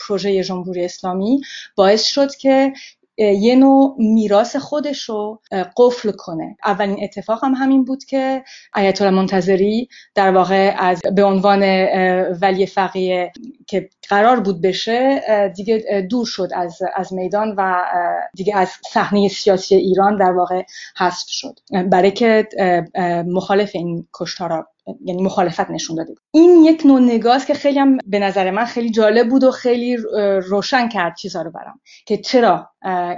پروژه 0.09 0.45
جمهوری 0.45 0.85
اسلامی 0.85 1.41
باعث 1.77 2.05
شد 2.05 2.35
که 2.35 2.73
یه 3.21 3.57
نوع 3.57 3.95
میراث 3.99 4.57
خودش 4.57 5.03
رو 5.03 5.41
قفل 5.77 6.11
کنه. 6.11 6.57
اولین 6.65 7.05
اتفاق 7.05 7.45
هم 7.45 7.55
همین 7.55 7.85
بود 7.85 8.05
که 8.05 8.45
آیت 8.75 9.03
الله 9.03 9.15
منتظری 9.15 9.89
در 10.15 10.31
واقع 10.31 10.75
از 10.79 11.01
به 11.17 11.25
عنوان 11.25 11.63
ولی 12.43 12.67
فقیه 12.67 13.33
که 13.67 13.89
قرار 14.09 14.41
بود 14.41 14.63
بشه 14.63 15.23
دیگه 15.57 16.07
دور 16.11 16.27
شد 16.27 16.49
از 16.55 16.79
از 16.97 17.13
میدان 17.13 17.55
و 17.57 17.83
دیگه 18.35 18.57
از 18.57 18.69
صحنه 18.91 19.29
سیاسی 19.29 19.75
ایران 19.75 20.17
در 20.17 20.33
واقع 20.33 20.63
حذف 20.97 21.29
شد. 21.29 21.59
برای 21.91 22.11
که 22.11 22.49
مخالف 23.27 23.71
این 23.75 24.09
کشتارا 24.15 24.69
یعنی 25.05 25.23
مخالفت 25.23 25.71
نشون 25.71 25.97
داده 25.97 26.15
این 26.31 26.65
یک 26.65 26.83
نوع 26.87 27.01
نگاه 27.01 27.47
که 27.47 27.55
خیلی 27.55 27.79
هم 27.79 27.99
به 28.07 28.19
نظر 28.19 28.51
من 28.51 28.65
خیلی 28.65 28.91
جالب 28.91 29.29
بود 29.29 29.45
و 29.45 29.51
خیلی 29.51 29.97
روشن 30.49 30.89
کرد 30.89 31.17
چیزا 31.17 31.43
رو 31.43 31.51
برام 31.51 31.81
که 32.07 32.17
چرا 32.17 32.71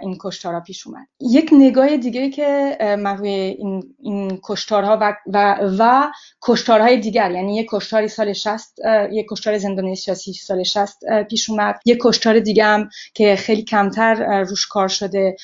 این 0.02 0.18
کشتارها 0.20 0.60
پیش 0.60 0.86
اومد. 0.86 1.06
یک 1.20 1.50
نگاه 1.52 1.96
دیگه 1.96 2.30
که 2.30 2.76
من 2.80 3.16
روی 3.16 3.30
این, 3.30 3.94
این 3.98 4.40
کشتارها 4.42 4.98
و, 5.00 5.16
و, 5.26 5.56
و 5.78 6.10
کشتارهای 6.42 6.96
دیگر 6.96 7.30
یعنی 7.30 7.56
یک 7.56 7.66
کشتاری 7.70 8.08
سال 8.08 8.32
60 8.32 8.74
یک 9.12 9.26
کشتار 9.30 9.58
زندانی 9.58 9.96
سیاسی 9.96 10.32
سال 10.32 10.62
60 10.62 10.98
پیش 11.30 11.50
اومد. 11.50 11.80
یک 11.86 11.98
کشتار 12.02 12.40
دیگه 12.40 12.64
هم 12.64 12.88
که 13.14 13.36
خیلی 13.36 13.62
کمتر 13.62 14.42
روش 14.42 14.66
کار 14.66 14.88
شده 14.88 15.36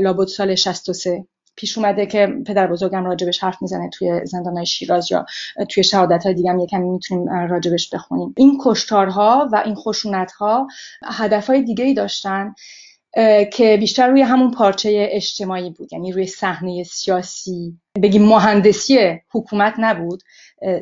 لابد 0.00 0.26
سال 0.26 0.54
63 0.54 1.26
پیش 1.56 1.78
اومده 1.78 2.06
که 2.06 2.26
پدر 2.46 2.66
بزرگم 2.66 3.04
راجبش 3.04 3.44
حرف 3.44 3.62
می‌زنه 3.62 3.90
توی 3.90 4.26
زندانهای 4.26 4.66
شیراز 4.66 5.12
یا 5.12 5.26
توی 5.68 5.84
شهادت 5.84 6.24
های 6.24 6.34
دیگه 6.34 6.50
هم 6.50 6.58
یکم 6.58 6.80
می‌تونیم 6.80 7.28
راجبش 7.28 7.94
بخونیم. 7.94 8.34
این 8.36 8.58
کشتارها 8.64 9.48
و 9.52 9.62
این 9.64 9.74
خشونتها 9.74 10.66
هدف 11.04 11.46
های 11.46 11.62
دیگه 11.62 11.84
ای 11.84 11.94
داشتن 11.94 12.54
که 13.52 13.76
بیشتر 13.80 14.08
روی 14.08 14.22
همون 14.22 14.50
پارچه 14.50 15.08
اجتماعی 15.10 15.70
بود. 15.70 15.92
یعنی 15.92 16.12
روی 16.12 16.26
صحنه 16.26 16.82
سیاسی 16.84 17.78
بگیم 18.02 18.22
مهندسی 18.22 19.20
حکومت 19.30 19.74
نبود 19.78 20.22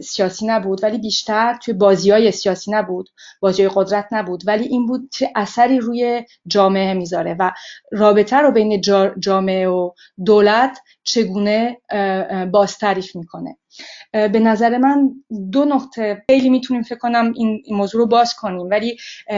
سیاسی 0.02 0.46
نبود 0.46 0.84
ولی 0.84 0.98
بیشتر 0.98 1.54
توی 1.62 1.74
بازی 1.74 2.10
های 2.10 2.32
سیاسی 2.32 2.70
نبود 2.70 3.08
بازی 3.40 3.68
قدرت 3.74 4.06
نبود. 4.12 4.42
ولی 4.46 4.64
این 4.64 4.86
بود 4.86 5.08
چه 5.12 5.32
اثری 5.34 5.78
روی 5.78 6.24
جامعه 6.46 6.94
می‌ذاره 6.94 7.36
و 7.38 7.50
رابطه 7.92 8.36
رو 8.36 8.50
بین 8.50 8.80
جامعه 9.18 9.68
و 9.68 9.90
دولت 10.26 10.78
چگونه 11.04 11.80
باز 12.52 12.78
تعریف 12.78 13.16
می‌کنه. 13.16 13.56
به 14.12 14.40
نظر 14.40 14.78
من 14.78 15.10
دو 15.52 15.64
نقطه 15.64 16.22
خیلی 16.26 16.50
می‌تونیم 16.50 16.82
فکر 16.82 16.98
کنم 16.98 17.32
این 17.36 17.62
موضوع 17.70 18.00
رو 18.00 18.06
باز 18.06 18.34
کنیم 18.34 18.70
ولی 18.70 18.96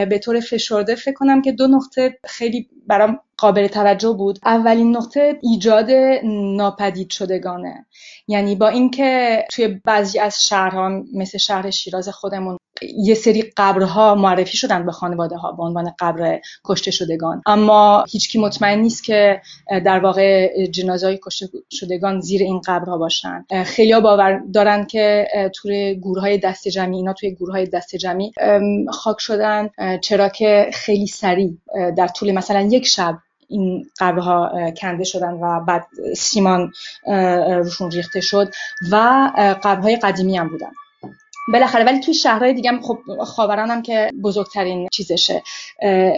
به 0.09 0.19
طور 0.19 0.39
فشرده 0.39 0.95
فکر 0.95 1.15
کنم 1.15 1.41
که 1.41 1.51
دو 1.51 1.67
نقطه 1.67 2.19
خیلی 2.25 2.69
برام 2.87 3.19
قابل 3.37 3.67
توجه 3.67 4.13
بود. 4.13 4.39
اولین 4.45 4.97
نقطه 4.97 5.39
ایجاد 5.41 5.91
ناپدید 6.55 7.09
شدگانه. 7.09 7.85
یعنی 8.27 8.55
با 8.55 8.67
اینکه 8.67 9.43
توی 9.51 9.67
بعضی 9.67 10.19
از 10.19 10.47
شهرها 10.47 11.03
مثل 11.13 11.37
شهر 11.37 11.69
شیراز 11.69 12.09
خودمون 12.09 12.57
یه 12.81 13.15
سری 13.15 13.41
قبرها 13.57 14.15
معرفی 14.15 14.57
شدن 14.57 14.85
به 14.85 14.91
خانواده 14.91 15.35
ها 15.37 15.51
به 15.51 15.63
عنوان 15.63 15.93
قبر 15.99 16.39
کشته 16.65 16.91
شدگان. 16.91 17.41
اما 17.45 18.03
هیچکی 18.09 18.39
مطمئن 18.39 18.79
نیست 18.79 19.03
که 19.03 19.41
در 19.85 19.99
واقع 19.99 20.65
جنازه 20.65 21.07
های 21.07 21.19
کشته 21.23 21.49
شدگان 21.71 22.19
زیر 22.19 22.41
این 22.41 22.61
قبرها 22.67 22.97
باشن. 22.97 23.45
خیلی 23.65 24.01
باور 24.01 24.41
دارن 24.53 24.85
که 24.85 25.27
توی 25.55 25.95
گروه 25.95 26.21
های 26.21 26.37
دست 26.37 26.67
جمعی 26.67 26.97
اینا 26.97 27.13
توی 27.13 27.35
گروه 27.35 27.51
های 27.51 27.65
دست 27.65 27.95
جمعی 27.95 28.31
خاک 28.89 29.19
شدن 29.19 29.69
چرا 30.01 30.29
که 30.29 30.69
خیلی 30.73 31.07
سریع 31.07 31.57
در 31.97 32.07
طول 32.07 32.31
مثلا 32.31 32.61
یک 32.61 32.87
شب 32.87 33.17
این 33.47 33.89
قبرها 33.99 34.71
کنده 34.81 35.03
شدن 35.03 35.33
و 35.33 35.59
بعد 35.59 35.87
سیمان 36.17 36.71
روشون 37.63 37.91
ریخته 37.91 38.21
شد 38.21 38.53
و 38.91 38.95
قبرهای 39.63 39.95
قدیمی 39.95 40.37
هم 40.37 40.49
بودن. 40.49 40.71
بالاخره 41.53 41.83
ولی 41.83 41.99
توی 41.99 42.13
شهرهای 42.13 42.53
دیگه 42.53 42.71
هم 42.71 42.81
خب 42.81 42.97
خاوران 43.23 43.71
هم 43.71 43.81
که 43.81 44.11
بزرگترین 44.23 44.87
چیزشه. 44.91 45.43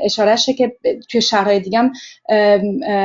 اشارهشه 0.04 0.54
که 0.54 0.78
توی 1.10 1.22
شهرهای 1.22 1.60
دیگه 1.60 1.80
هم 1.80 1.92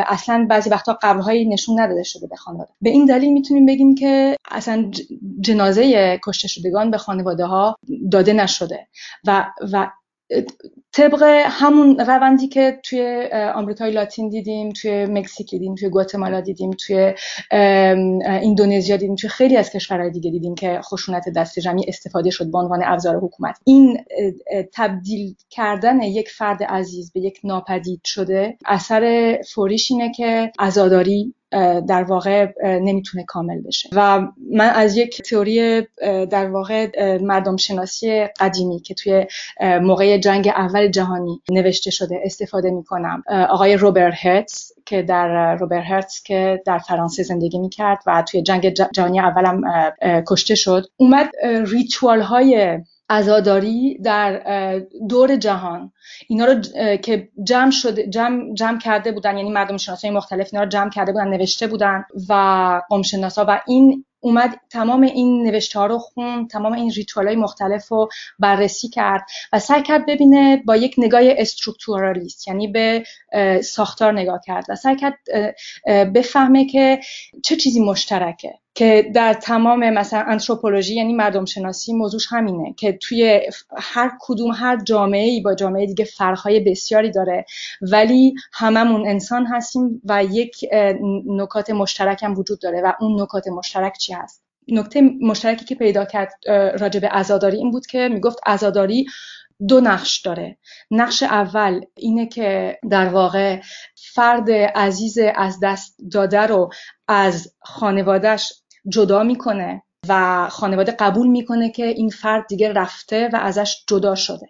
اصلا 0.06 0.46
بعضی 0.50 0.70
وقتا 0.70 0.98
قبرهایی 1.02 1.48
نشون 1.48 1.80
نداده 1.80 2.02
شده 2.02 2.26
به 2.26 2.36
خانواده. 2.36 2.70
به 2.80 2.90
این 2.90 3.06
دلیل 3.06 3.32
می‌تونیم 3.32 3.66
بگیم 3.66 3.94
که 3.94 4.36
اصلا 4.50 4.90
جنازه 5.40 6.18
کشته 6.26 6.48
شدگان 6.48 6.90
به 6.90 6.98
خانواده 6.98 7.44
ها 7.44 7.76
داده 8.12 8.32
نشده 8.32 8.86
و 9.24 9.46
و 9.72 9.90
طبق 10.96 11.22
همون 11.46 11.98
روندی 11.98 12.48
که 12.48 12.80
توی 12.82 13.28
آمریکای 13.54 13.90
لاتین 13.90 14.28
دیدیم 14.28 14.72
توی 14.72 15.06
مکزیک 15.06 15.50
دیدیم 15.50 15.74
توی 15.74 15.88
گواتمالا 15.88 16.40
دیدیم 16.40 16.70
توی 16.70 17.14
اندونزیا 18.24 18.96
دیدیم 18.96 19.14
توی 19.14 19.30
خیلی 19.30 19.56
از 19.56 19.70
کشورهای 19.70 20.10
دیگه 20.10 20.30
دیدیم 20.30 20.54
که 20.54 20.80
خشونت 20.82 21.28
دست 21.36 21.58
جمعی 21.58 21.84
استفاده 21.88 22.30
شد 22.30 22.50
به 22.50 22.58
عنوان 22.58 22.82
ابزار 22.84 23.16
حکومت. 23.16 23.58
این 23.64 24.04
تبدیل 24.74 25.34
کردن 25.50 26.02
یک 26.02 26.28
فرد 26.28 26.62
عزیز 26.62 27.12
به 27.12 27.20
یک 27.20 27.40
ناپدید 27.44 28.00
شده 28.04 28.56
اثر 28.66 29.36
فوریش 29.54 29.90
اینه 29.90 30.12
که 30.12 30.52
عزاداری 30.58 31.34
در 31.88 32.04
واقع 32.04 32.52
نمی‌تونه 32.64 33.24
کامل 33.24 33.60
بشه. 33.60 33.88
و 33.92 34.20
من 34.50 34.70
از 34.70 34.96
یک 34.96 35.22
تئوری 35.22 35.82
در 36.30 36.50
واقع 36.50 37.18
مردم 37.22 37.56
شناسی 37.56 38.24
قدیمی 38.40 38.80
که 38.80 38.94
توی 38.94 39.26
موقع 39.60 40.18
جنگ 40.18 40.48
اول 40.48 40.83
جهانی 40.88 41.42
نوشته 41.50 41.90
شده 41.90 42.20
استفاده 42.24 42.70
می‌کنم. 42.70 43.22
آقای 43.50 43.76
روبرت 43.76 44.14
هرتز 44.26 44.72
که 44.86 45.02
در 45.02 45.54
روبرت 45.54 45.84
هرتز 45.84 46.22
که 46.22 46.62
در 46.66 46.78
فرانسه 46.78 47.22
زندگی 47.22 47.58
می‌کرد 47.58 47.98
و 48.06 48.24
توی 48.28 48.42
جنگ 48.42 48.68
جهانی 48.68 49.20
اولم 49.20 49.62
کشته 50.28 50.54
شد 50.54 50.86
اومد 50.96 51.30
ریچوال 51.66 52.20
های 52.20 52.78
ازاداری 53.08 53.98
در 53.98 54.42
دور 55.08 55.36
جهان. 55.36 55.92
اینا 56.28 56.44
رو 56.44 56.60
که 56.96 57.28
جمع 57.44 57.70
شده 57.70 58.06
جمع, 58.06 58.54
جمع 58.54 58.78
کرده 58.78 59.12
بودن 59.12 59.36
یعنی 59.36 59.50
مردم 59.50 59.76
شناسای 59.76 60.10
مختلف 60.10 60.48
اینا 60.52 60.62
رو 60.62 60.68
جمع 60.68 60.90
کرده 60.90 61.12
بودن 61.12 61.28
نوشته 61.28 61.66
بودن 61.66 62.04
و 62.28 62.82
قومشناسا 62.88 63.44
و 63.48 63.60
این 63.66 64.04
اومد 64.24 64.60
تمام 64.70 65.02
این 65.02 65.42
نوشته 65.42 65.78
ها 65.78 65.86
رو 65.86 65.98
خون 65.98 66.48
تمام 66.48 66.72
این 66.72 66.90
ریتوال 66.90 67.26
های 67.26 67.36
مختلف 67.36 67.88
رو 67.88 68.08
بررسی 68.38 68.88
کرد 68.88 69.26
و 69.52 69.58
سعی 69.58 69.82
کرد 69.82 70.06
ببینه 70.06 70.62
با 70.66 70.76
یک 70.76 70.94
نگاه 70.98 71.22
استرکتورالیست 71.24 72.48
یعنی 72.48 72.68
به 72.68 73.04
ساختار 73.62 74.12
نگاه 74.12 74.40
کرد 74.46 74.64
و 74.68 74.76
سعی 74.76 74.96
کرد 74.96 75.18
بفهمه 76.14 76.66
که 76.66 77.00
چه 77.44 77.56
چیزی 77.56 77.80
مشترکه. 77.80 78.54
که 78.74 79.10
در 79.14 79.34
تمام 79.34 79.90
مثلا 79.90 80.24
انتروپولوژی 80.28 80.94
یعنی 80.94 81.12
مردم 81.12 81.44
شناسی 81.44 81.92
موضوعش 81.92 82.26
همینه 82.30 82.74
که 82.76 82.92
توی 82.92 83.40
هر 83.76 84.12
کدوم 84.20 84.50
هر 84.54 84.82
جامعه 84.84 85.28
ای 85.28 85.40
با 85.40 85.54
جامعه 85.54 85.86
دیگه 85.86 86.04
فرقهای 86.04 86.60
بسیاری 86.60 87.10
داره. 87.10 87.44
ولی 87.82 88.34
هممون 88.52 89.08
انسان 89.08 89.46
هستیم 89.46 90.02
و 90.04 90.24
یک 90.24 90.56
نکات 91.26 91.70
مشترک 91.70 92.22
هم 92.22 92.38
وجود 92.38 92.60
داره 92.60 92.82
و 92.84 92.92
اون 93.00 93.22
نکات 93.22 93.48
مشترک 93.48 93.98
چی 93.98 94.12
هست؟ 94.12 94.42
نکته 94.68 95.00
مشترکی 95.00 95.64
که 95.64 95.74
پیدا 95.74 96.04
کرد 96.04 96.32
راجع 96.80 97.00
به 97.00 97.08
عزاداری 97.08 97.56
این 97.56 97.70
بود 97.70 97.86
که 97.86 98.08
می‌گفت 98.12 98.38
عزاداری 98.46 99.06
دو 99.68 99.80
نقش 99.80 100.20
داره. 100.20 100.58
نقش 100.90 101.22
اول 101.22 101.80
اینه 101.96 102.26
که 102.26 102.78
در 102.90 103.08
واقع 103.08 103.60
فرد 104.14 104.50
عزیز 104.50 105.18
از 105.34 105.58
دست 105.62 105.96
داده 106.12 106.40
رو 106.40 106.70
از 107.08 107.54
خانوادهش 107.60 108.52
جدا 108.88 109.22
می‌کنه 109.22 109.82
و 110.08 110.46
خانواده 110.50 110.92
قبول 110.92 111.26
می‌کنه 111.26 111.70
که 111.70 111.84
این 111.86 112.10
فرد 112.10 112.46
دیگه 112.46 112.72
رفته 112.72 113.30
و 113.32 113.36
ازش 113.36 113.84
جدا 113.88 114.14
شده. 114.14 114.46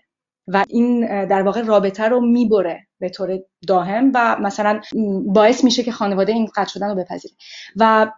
و 0.48 0.64
این 0.68 1.26
در 1.26 1.42
واقع 1.42 1.62
رابطه 1.62 2.08
رو 2.08 2.20
می‌بره. 2.20 2.86
به 3.00 3.08
طور 3.08 3.38
داهم 3.66 4.12
و 4.14 4.36
مثلا 4.40 4.80
باعث 5.26 5.64
میشه 5.64 5.82
که 5.82 5.92
خانواده 5.92 6.32
این 6.32 6.48
قطع 6.56 6.70
شدن 6.70 6.88
رو 6.88 6.94
بپذیره. 6.94 7.34
و 7.76 8.12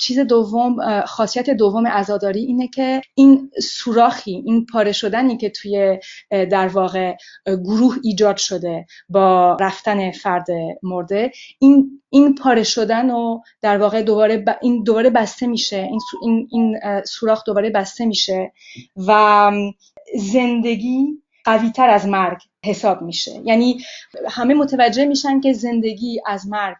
چیز 0.00 0.18
دوم 0.18 1.00
خاصیت 1.06 1.50
دوم 1.50 1.86
عزاداری 1.86 2.40
اینه 2.40 2.68
که 2.68 3.02
این 3.14 3.50
سوراخی 3.62 4.42
این 4.46 4.66
پاره 4.66 4.92
شدنی 4.92 5.36
که 5.36 5.50
توی 5.50 5.98
در 6.30 6.68
واقع 6.68 7.16
گروه 7.46 7.96
ایجاد 8.02 8.36
شده 8.36 8.86
با 9.08 9.56
رفتن 9.60 10.10
فرد 10.10 10.46
مرده 10.82 11.32
این 11.58 12.02
این 12.10 12.34
پاره 12.34 12.62
شدن 12.62 13.10
و 13.10 13.40
در 13.62 13.78
واقع 13.78 14.02
دوباره 14.02 14.44
این 14.62 14.82
دوباره 14.82 15.10
بسته 15.10 15.46
میشه 15.46 15.76
این, 15.76 16.00
این, 16.22 16.48
این 16.50 16.78
سوراخ 17.04 17.44
دوباره 17.44 17.70
بسته 17.70 18.06
میشه 18.06 18.52
و 18.96 19.52
زندگی 20.14 21.22
قوی 21.44 21.70
تر 21.70 21.88
از 21.88 22.06
مرگ. 22.06 22.38
حساب 22.64 23.02
میشه. 23.02 23.40
یعنی 23.44 23.78
همه 24.28 24.54
متوجه 24.54 25.04
میشن 25.04 25.40
که 25.40 25.52
زندگی 25.52 26.20
از 26.26 26.46
مرگ 26.48 26.76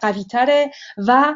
قوی 0.00 0.24
تره 0.24 0.70
و 1.08 1.34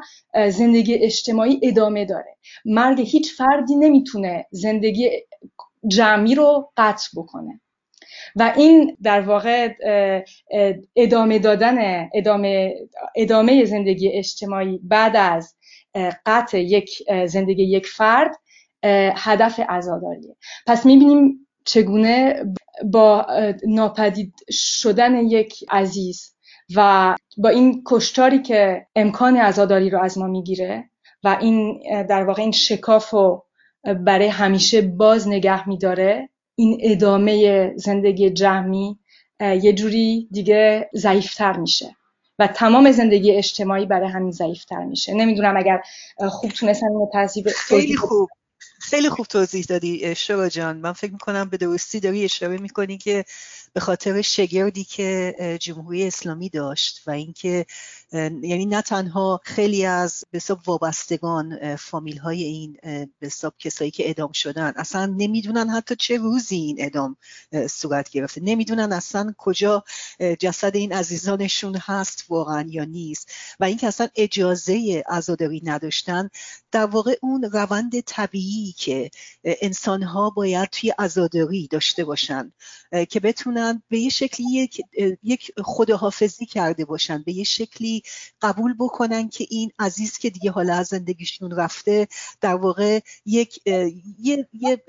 زندگی 0.51 0.95
اجتماعی 0.95 1.61
ادامه 1.63 2.05
داره. 2.05 2.37
مرگ 2.65 3.01
هیچ 3.01 3.35
فردی 3.37 3.77
نمی‌تونه 3.77 4.47
زندگی 4.51 5.11
جمعی 5.89 6.35
رو 6.35 6.73
قطع 6.77 7.09
بکنه. 7.17 7.61
و 8.37 8.53
این 8.57 8.97
در 9.03 9.21
واقع 9.21 9.75
ادامه 10.97 11.39
دادن 11.39 12.09
ادامه, 12.15 12.75
ادامه 13.17 13.65
زندگی 13.65 14.09
اجتماعی 14.09 14.81
بعد 14.83 15.17
از 15.17 15.55
قطع 16.27 16.61
یک 16.61 17.03
زندگی 17.27 17.63
یک 17.63 17.87
فرد 17.87 18.37
هدف 19.17 19.61
عزاداریه 19.69 20.37
پس 20.67 20.87
می‌بینیم 20.87 21.49
چگونه 21.65 22.45
با 22.85 23.27
ناپدید 23.67 24.35
شدن 24.51 25.15
یک 25.17 25.65
عزیز 25.71 26.35
و 26.77 27.15
با 27.39 27.49
این 27.49 27.83
کشتاری 27.87 28.43
که 28.43 28.87
امکان 28.97 29.37
عزاداری 29.37 29.91
رو 29.91 30.03
از 30.03 30.19
ما 30.19 30.27
می‌گیره 30.27 30.91
و 31.25 31.39
این 31.41 31.83
در 32.03 32.25
واقع 32.25 32.43
این 32.43 32.53
شکاف 32.53 33.11
رو 33.11 33.45
برای 34.05 34.29
همیشه 34.29 34.83
باز 34.83 35.29
نگه 35.29 35.69
میداره 35.69 36.29
این 36.55 36.79
ادامه 36.83 37.73
زندگی 37.77 38.31
جمعی 38.31 38.97
یه 39.41 39.73
جوری 39.73 40.29
دیگه 40.33 40.91
ضعیفتر 40.95 41.57
میشه 41.57 41.97
و 42.39 42.47
تمام 42.47 42.93
زندگی 42.93 43.31
اجتماعی 43.31 43.87
برای 43.87 44.09
همین 44.09 44.31
ضعیفتر 44.31 44.85
میشه. 44.85 45.15
نمی‌دونم 45.15 45.57
اگر 45.57 45.83
خوب 46.31 46.51
تونستم 46.51 46.87
اینو 46.87 47.29
خیلی 47.57 47.97
خوب. 47.97 48.29
خیلی 48.83 49.09
خوب 49.09 49.27
توضیح 49.27 49.65
دادی 49.69 50.15
شورا 50.15 50.49
جان. 50.49 50.77
من 50.77 50.93
فکر 50.93 51.13
می‌کنم 51.13 51.49
به 51.49 51.57
درستی 51.57 52.01
داری 52.01 52.25
اشاره 52.25 52.59
می‌کنی 52.59 52.99
که 52.99 53.25
به 53.73 53.81
خاطر 53.81 54.23
شگردی 54.23 54.85
که 54.85 55.35
جمهوری 55.61 56.07
اسلامی 56.07 56.49
داشت 56.49 57.03
و 57.07 57.11
اینکه 57.11 57.67
یعنی 58.13 58.67
نه 58.67 58.83
تنها 58.83 59.41
خیلی 59.45 59.85
از 59.85 60.25
به 60.31 60.41
وابستگان 60.67 61.77
فامیل 61.77 62.19
های 62.19 62.43
این 62.45 62.77
به 63.19 63.31
کسایی 63.59 63.91
که 63.91 64.11
ادام 64.11 64.33
شدن 64.33 64.73
اصلا 64.77 65.07
نمی‌دونن 65.07 65.69
حتی 65.71 65.97
چه 65.97 66.19
روزی 66.19 66.57
این 66.57 66.77
ادام 66.81 67.17
صورت 67.71 68.11
گرفته. 68.11 68.41
نمی‌دونن 68.41 68.93
اصلا 68.93 69.35
کجا 69.39 69.85
جسد 70.39 70.77
این 70.77 70.93
عزیزانشون 70.93 71.77
هست 71.77 72.25
واقعا 72.29 72.67
یا 72.69 72.85
نیست. 72.85 73.33
و 73.61 73.65
اینکه 73.65 73.87
اصلا 73.87 74.09
اجازه 74.17 75.03
عزاداری 75.09 75.63
نداشتن 75.65 76.31
در 76.73 76.87
واقع 76.87 77.17
اون 77.23 77.43
روند 77.43 78.01
طبیعی 78.01 78.73
که 78.73 79.11
انسان 79.45 80.03
ها 80.03 80.31
باید 80.31 80.69
توی 80.69 80.91
عزاداری 80.91 81.69
داشته 81.69 82.05
باشن 82.05 82.53
که 83.11 83.21
بتونن 83.21 83.83
به 83.89 83.99
یه 83.99 84.09
شکلی 84.09 84.47
یک, 84.51 84.83
یک 85.23 85.53
خداحافظی 85.63 86.47
کرده 86.47 86.85
باشن 86.85 87.23
به 87.27 87.33
یه 87.33 87.45
شکلی 87.45 88.02
قبول 88.43 88.75
بکنن 88.79 89.29
که 89.29 89.47
این 89.51 89.73
عزیز 89.79 90.19
که 90.19 90.31
دیگه 90.31 90.51
حالا 90.51 90.75
از 90.75 90.87
زندگیشون 90.87 91.51
رفته 91.51 92.09
در 92.41 92.55
واقع 92.55 93.01
یک 93.27 93.61
یه, 94.19 94.49
یه 94.53 94.85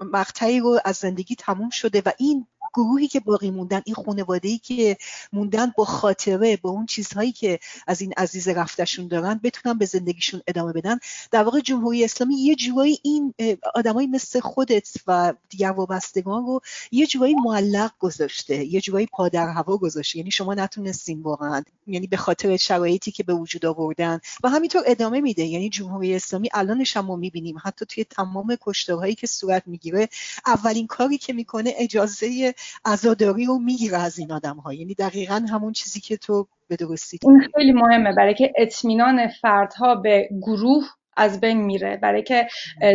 مقطعی 0.00 0.60
رو 0.60 0.80
از 0.84 0.96
زندگی 0.96 1.34
تموم 1.34 1.70
شده 1.70 2.02
و 2.06 2.10
این 2.18 2.46
گروهی 2.76 3.08
که 3.08 3.20
باقی 3.20 3.50
موندن 3.50 3.82
این 3.84 3.94
خانواده 3.94 4.48
ای 4.48 4.58
که 4.58 4.96
موندن 5.32 5.72
با 5.76 5.84
خاطره 5.84 6.56
با 6.56 6.70
اون 6.70 6.86
چیزهایی 6.86 7.32
که 7.32 7.58
از 7.86 8.00
این 8.00 8.12
عزیز 8.16 8.48
رفتشون 8.48 9.08
دارن 9.08 9.40
بتونن 9.42 9.78
به 9.78 9.86
زندگیشون 9.86 10.42
ادامه 10.46 10.72
بدن. 10.72 10.98
در 11.30 11.42
واقع 11.42 11.60
جمهوری 11.60 12.04
اسلامی 12.04 12.34
یه 12.34 12.54
جوایی 12.54 12.98
این 13.02 13.34
آدمایی 13.74 14.06
مثل 14.06 14.40
خودت 14.40 14.88
و 15.06 15.34
دیگر 15.48 15.70
وابستگان 15.70 16.46
رو 16.46 16.60
یه 16.92 17.06
جوایی 17.06 17.34
معلق 17.34 17.90
گذاشته 17.98 18.64
یه 18.64 18.80
جوایی 18.80 19.06
پا 19.06 19.28
در 19.28 19.48
هوا 19.48 19.76
گذاشته. 19.76 20.18
یعنی 20.18 20.30
شما 20.30 20.54
نتونستین 20.54 21.22
واقعا 21.22 21.62
یعنی 21.86 22.06
به 22.06 22.16
خاطر 22.16 22.56
شرایطی 22.56 23.10
که 23.10 23.22
به 23.22 23.34
وجود 23.34 23.66
آوردن. 23.66 24.20
و 24.44 24.48
همینطور 24.48 24.82
ادامه 24.86 25.20
میده. 25.20 25.42
یعنی 25.44 25.68
جمهوری 25.68 26.14
اسلامی 26.14 26.48
الانش 26.54 26.96
هم 26.96 27.06
ما 27.06 27.16
می‌بینیم. 27.16 27.56
حتی 27.64 27.86
توی 27.86 28.04
تمام 28.04 28.56
کشتارهایی 28.60 29.14
که 29.14 29.26
صورت 29.26 29.62
می‌گیره 29.66 30.08
اولین 30.46 30.86
کاری 30.86 31.18
که 31.18 31.32
می‌کنه 31.32 31.74
اجازه 31.76 32.54
عزاداری 32.84 33.44
رو 33.44 33.58
می‌گیره 33.58 33.98
از 33.98 34.18
این 34.18 34.32
آدم 34.32 34.56
ها 34.56 34.74
یعنی 34.74 34.94
دقیقا 34.94 35.46
همون 35.50 35.72
چیزی 35.72 36.00
که 36.00 36.16
تو 36.16 36.46
به 36.68 36.76
درستی 36.76 37.18
این 37.22 37.40
خیلی 37.54 37.72
مهمه. 37.72 38.12
برای 38.12 38.34
که 38.34 38.52
اطمینان 38.56 39.28
فردها 39.28 39.94
به 39.94 40.28
گروه 40.42 40.84
از 41.18 41.40
بین 41.40 41.60
میره. 41.60 41.96
برای 42.02 42.22
که 42.22 42.48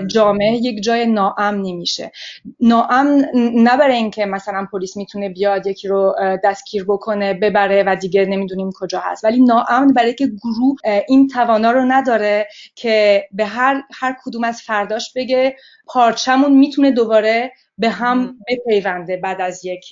جامعه 0.07 0.53
یک 0.53 0.83
جای 0.83 1.05
ناامنی 1.05 1.73
میشه. 1.73 2.11
ناامن 2.59 3.25
نه 3.35 3.77
برای 3.77 3.95
اینکه 3.95 4.25
مثلا 4.25 4.67
پلیس 4.71 4.97
می‌تونه 4.97 5.29
بیاد 5.29 5.67
یکی 5.67 5.87
رو 5.87 6.15
دستگیر 6.43 6.85
بکنه 6.87 7.33
ببره 7.33 7.83
و 7.87 7.95
دیگه 7.95 8.25
نمی‌دونیم 8.25 8.69
کجا 8.79 8.99
هست. 8.99 9.23
ولی 9.23 9.41
ناامن 9.41 9.93
برای 9.93 10.13
که 10.13 10.27
گروه 10.27 10.77
این 11.07 11.27
توانا 11.27 11.71
رو 11.71 11.85
نداره 11.87 12.47
که 12.75 13.27
به 13.31 13.45
هر 13.45 13.83
هر 13.93 14.15
کدوم 14.23 14.43
از 14.43 14.61
فرداش 14.61 15.13
بگه 15.15 15.55
پارچمون 15.85 16.53
می‌تونه 16.53 16.91
دوباره 16.91 17.51
به 17.77 17.89
هم 17.89 18.37
بپیونده 18.47 19.17
بعد 19.17 19.41
از 19.41 19.65
یک 19.65 19.85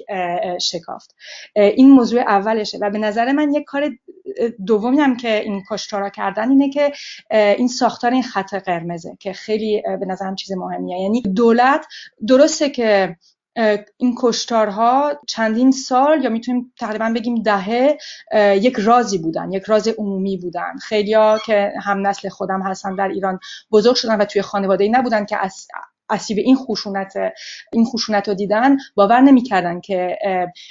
شکافت. 0.62 1.16
این 1.56 1.92
موضوع 1.92 2.22
اولشه 2.22 2.78
و 2.82 2.90
به 2.90 2.98
نظر 2.98 3.32
من 3.32 3.54
یک 3.54 3.64
کار 3.64 3.92
دومی 4.66 5.00
هم 5.00 5.18
که 5.18 5.42
این 5.42 5.64
کشتارا 5.72 6.10
کردن 6.10 6.50
اینه 6.50 6.70
که 6.70 6.92
این 7.32 7.68
ساختار 7.68 8.12
این 8.12 8.24
خط 8.24 8.54
قرمزه 8.54 9.18
که 9.20 9.34
خیلی 9.34 9.84
به 10.00 10.06
نظرم 10.06 10.36
چیز 10.36 10.52
مهمیه. 10.52 11.02
یعنی 11.02 11.22
دولت 11.22 11.86
درسته 12.28 12.70
که 12.70 13.16
این 13.98 14.16
کشتارها 14.22 15.12
چندین 15.28 15.72
سال 15.72 16.24
یا 16.24 16.30
می‌تونیم 16.30 16.74
تقریبا 16.80 17.12
بگیم 17.16 17.44
دهه 17.44 17.98
یک 18.56 18.76
رازی 18.80 19.18
بودن 19.18 19.52
یک 19.52 19.64
راز 19.64 19.88
عمومی 19.88 20.38
بودن. 20.38 20.78
خیلیا 20.82 21.38
که 21.46 21.74
هم 21.82 22.08
نسل 22.08 22.30
خودم 22.30 22.62
هستن 22.62 22.96
در 22.96 23.08
ایران 23.08 23.40
بزرگ 23.72 23.96
شدن 23.96 24.18
و 24.18 24.26
توی 24.26 24.42
خانواده 24.42 24.84
ای 24.84 24.90
نبودن 24.90 25.26
که 25.26 25.38
از 25.38 25.68
اسیب 26.10 26.38
این 26.38 26.56
خشونت 26.56 27.14
این 27.74 27.86
خشونت 27.86 28.28
رو 28.28 28.34
دیدن 28.34 28.78
باور 28.96 29.22
نمی‌کردن 29.22 29.82
که 29.82 30.18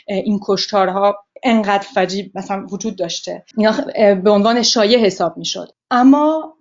این 0.09 0.41
کشتارها 0.49 1.17
انقدر 1.43 1.87
فجیب 1.95 2.33
مثلا 2.35 2.67
وجود 2.73 2.97
داشته. 2.97 3.45
اینا 3.57 3.75
به 4.15 4.31
عنوان 4.31 4.63
شایع 4.63 4.99
حساب 4.99 5.37
می‌شد. 5.37 5.69
اما 5.91 6.58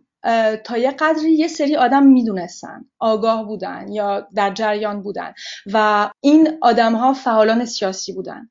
تا 0.64 0.78
یه 0.78 0.92
قدری 0.92 1.32
یه 1.32 1.48
سری 1.48 1.76
آدم 1.76 2.06
می‌دونستن. 2.06 2.86
آگاه 3.00 3.46
بودن 3.46 3.86
یا 3.92 4.28
در 4.36 4.54
جریان 4.54 5.02
بودن. 5.02 5.34
و 5.74 6.10
این 6.20 6.58
آدم 6.62 6.96
ها 6.96 7.14
فعالان 7.14 7.66
سیاسی 7.66 8.14
بودن. 8.14 8.50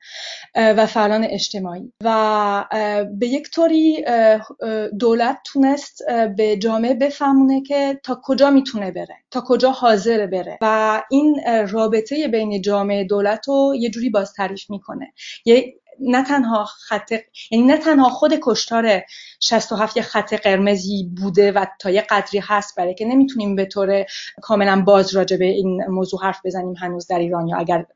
و 0.54 0.86
فعالان 0.86 1.24
اجتماعی. 1.24 1.92
و 2.04 2.64
به 3.18 3.26
یک 3.26 3.50
طوری 3.50 4.04
دولت 5.00 5.38
تونست 5.44 6.02
به 6.36 6.56
جامعه 6.56 6.94
بفهمونه 6.94 7.62
که 7.62 8.00
تا 8.04 8.20
کجا 8.24 8.50
می‌تونه 8.50 8.90
بره. 8.90 9.16
تا 9.30 9.42
کجا 9.46 9.70
حاضر 9.70 10.26
بره. 10.26 10.58
و 10.62 11.02
این 11.10 11.40
رابطه 11.68 12.28
بین 12.28 12.60
جامعه 12.60 13.04
دولت 13.04 13.48
رو 13.48 13.74
یه 13.78 13.90
جوری 13.90 14.10
باز 14.10 14.32
تعریف 14.32 14.70
می‌کنه. 14.70 15.12
یه 15.44 15.74
نه 16.00 16.24
تنها 16.24 16.64
خط 16.64 17.12
یعنی 17.50 17.64
نه 17.64 17.76
تنها 17.76 18.09
خود 18.09 18.38
کشتار 18.42 19.02
67 19.40 19.96
یه 19.96 20.02
خط 20.02 20.35
قرمزی 20.35 21.11
بوده 21.16 21.52
و 21.52 21.64
تا 21.80 21.90
یه 21.90 22.00
قدری 22.11 22.38
هست 22.38 22.76
برای 22.76 22.94
که 22.94 23.04
نمی‌تونیم 23.04 23.56
به 23.56 23.64
طور 23.64 24.04
کاملا 24.42 24.82
باز 24.87 25.16
راجع 25.16 25.37
به 25.37 25.44
این 25.44 25.85
موضوع 25.88 26.20
حرف 26.22 26.40
بزنیم 26.44 26.74
هنوز 26.74 27.06
در 27.06 27.18
ایران 27.18 27.46
یا 27.46 27.56
اگر 27.56 27.87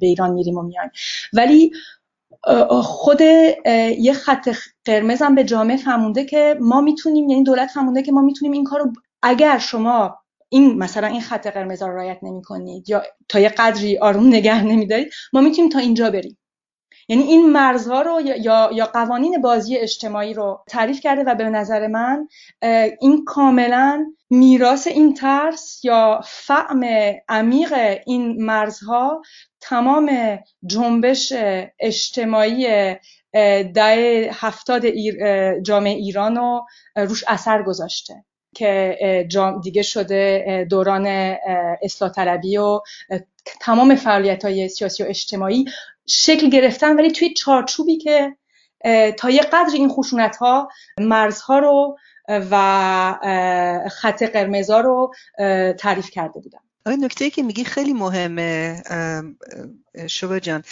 به 0.00 0.06
ایران 0.06 0.30
میریم 0.30 0.58
و 0.58 0.62
میایم. 0.62 0.90
ولی 1.32 1.72
خود 2.82 3.20
یه 3.20 4.12
خط 4.12 4.48
قرمز 4.84 5.22
هم 5.22 5.34
به 5.34 5.44
جامعه 5.44 5.76
فهمونده 5.76 6.24
که 6.24 6.56
ما 6.60 6.80
می‌تونیم 6.80 7.28
یعنی 7.28 7.44
دولت 7.44 7.68
فهمونده 7.68 8.02
که 8.02 8.12
ما 8.12 8.20
می‌تونیم 8.20 8.52
این 8.52 8.64
کارو 8.64 8.92
اگر 9.22 9.58
شما 9.58 10.18
این 10.48 10.78
مثلا 10.78 11.06
این 11.06 11.20
خط 11.20 11.46
قرمز 11.46 11.82
رو 11.82 11.96
رعایت 11.96 12.18
نمی 12.22 12.42
کنید 12.42 12.90
یا 12.90 13.02
تا 13.28 13.38
یه 13.38 13.48
قدری 13.48 13.98
آروم 13.98 14.28
نگه 14.28 14.62
نمیدارید 14.62 15.12
ما 15.32 15.40
می‌تونیم 15.40 15.70
تا 15.70 15.78
اینجا 15.78 16.10
بریم. 16.10 16.38
یعنی 17.08 17.22
این 17.22 17.52
مرزها 17.52 18.02
رو 18.02 18.20
یا, 18.20 18.70
یا 18.72 18.86
قوانین 18.86 19.40
بازی 19.40 19.76
اجتماعی 19.76 20.34
رو 20.34 20.64
تعریف 20.68 21.00
کرده 21.00 21.22
و 21.22 21.34
به 21.34 21.44
نظر 21.44 21.86
من 21.86 22.28
این 23.00 23.24
کاملا 23.24 24.06
میراث 24.30 24.86
این 24.86 25.14
ترس 25.14 25.84
یا 25.84 26.20
فهم 26.24 26.80
عمیق 27.28 27.74
این 28.06 28.44
مرزها 28.44 29.22
تمام 29.60 30.38
جنبش 30.66 31.32
اجتماعی 31.80 32.94
ده 33.74 34.30
هفتاد 34.32 34.86
جامعه 35.62 35.94
ایران 35.94 36.36
رو 36.36 36.66
روش 36.96 37.24
اثر 37.28 37.62
گذاشته 37.62 38.24
که 38.54 38.98
دیگه 39.62 39.82
شده 39.82 40.66
دوران 40.70 41.06
اصلاح 41.82 42.12
طلبی 42.12 42.56
و 42.56 42.80
تمام 43.60 43.94
فعالیت 43.94 44.44
های 44.44 44.68
سیاسی 44.68 45.02
و 45.02 45.06
اجتماعی 45.08 45.64
شکل 46.08 46.50
گرفتن 46.50 46.96
ولی 46.96 47.12
توی 47.12 47.34
چارچوبی 47.34 47.98
که 47.98 48.36
تا 49.18 49.30
یه 49.30 49.40
قدر 49.40 49.70
این 49.74 49.88
خشونت 49.88 50.36
ها 50.36 50.68
مرزها 51.00 51.58
رو 51.58 51.98
و 52.28 53.84
خط 53.90 54.22
قرمزا 54.22 54.80
رو 54.80 55.12
تعریف 55.78 56.10
کرده 56.10 56.40
بودن 56.40 56.58
آره 56.86 56.96
نکته 56.96 57.30
که 57.30 57.42
میگی 57.42 57.64
خیلی 57.64 57.92
مهمه 57.92 58.82
شبا 60.06 60.38
جان. 60.38 60.62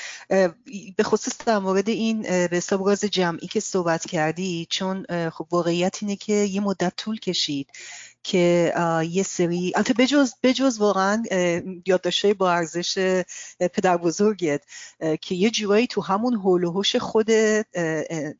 به 0.96 1.02
خصوص 1.02 1.38
در 1.46 1.58
مورد 1.58 1.88
این 1.88 2.22
به 2.22 2.48
حساب 2.52 2.94
جمعی 2.94 3.46
که 3.46 3.60
صحبت 3.60 4.06
کردی 4.06 4.66
چون 4.70 5.06
خب 5.30 5.46
واقعیت 5.50 5.98
اینه 6.02 6.16
که 6.16 6.32
یه 6.32 6.60
مدت 6.60 6.92
طول 6.96 7.18
کشید. 7.18 7.70
که 8.26 8.72
یه 9.10 9.22
سری 9.22 9.72
البته 9.76 9.94
بجز 9.94 10.32
بجز 10.42 10.78
واقعا 10.78 11.22
یادداشتهای 11.86 12.34
با 12.34 12.52
ارزش 12.52 13.22
پدر 13.58 13.96
بزرگت 13.96 14.64
که 15.20 15.34
یه 15.34 15.50
جورایی 15.50 15.86
تو 15.86 16.00
همون 16.00 16.34
هول 16.34 16.64
و 16.64 16.70
هوش 16.70 16.96
خود 16.96 17.30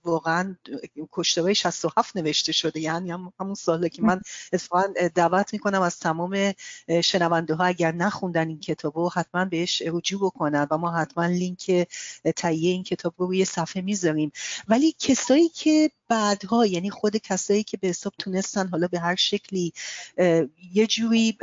واقعا 0.04 0.56
کشتارهای 1.12 1.54
67 1.54 2.16
نوشته 2.16 2.52
شده. 2.52 2.80
یعنی 2.80 3.10
همون 3.10 3.54
ساله 3.54 3.88
که 3.88 4.02
من 4.02 4.20
اتفاقا 4.52 4.82
دعوت 5.14 5.52
می‌کنم 5.52 5.82
از 5.82 5.98
تمام 5.98 6.52
شنونده 7.04 7.54
ها 7.54 7.64
اگر 7.64 7.92
نخوندن 7.92 8.48
این 8.48 8.60
کتاب 8.60 8.98
رو 8.98 9.10
حتما 9.14 9.44
بهش 9.44 9.82
رجوع 9.86 10.20
بکنن 10.20 10.66
و 10.70 10.78
ما 10.78 10.90
حتما 10.90 11.26
لینک 11.26 11.88
تهیه 12.36 12.70
این 12.70 12.82
کتاب 12.82 13.14
رو 13.18 13.26
روی 13.26 13.44
صفحه 13.44 13.82
می‌ذاریم. 13.82 14.32
ولی 14.68 14.94
کسایی 14.98 15.48
که 15.48 15.90
بعدها 16.08 16.66
یعنی 16.66 16.90
خود 16.90 17.16
کسایی 17.16 17.62
که 17.62 17.76
به 17.76 17.88
حساب 17.88 18.12
تونستن 18.18 18.68
حالا 18.68 18.88
به 18.88 19.00
هر 19.00 19.14
شکلی 19.14 19.72
یه 20.72 20.86
جوری 20.86 21.38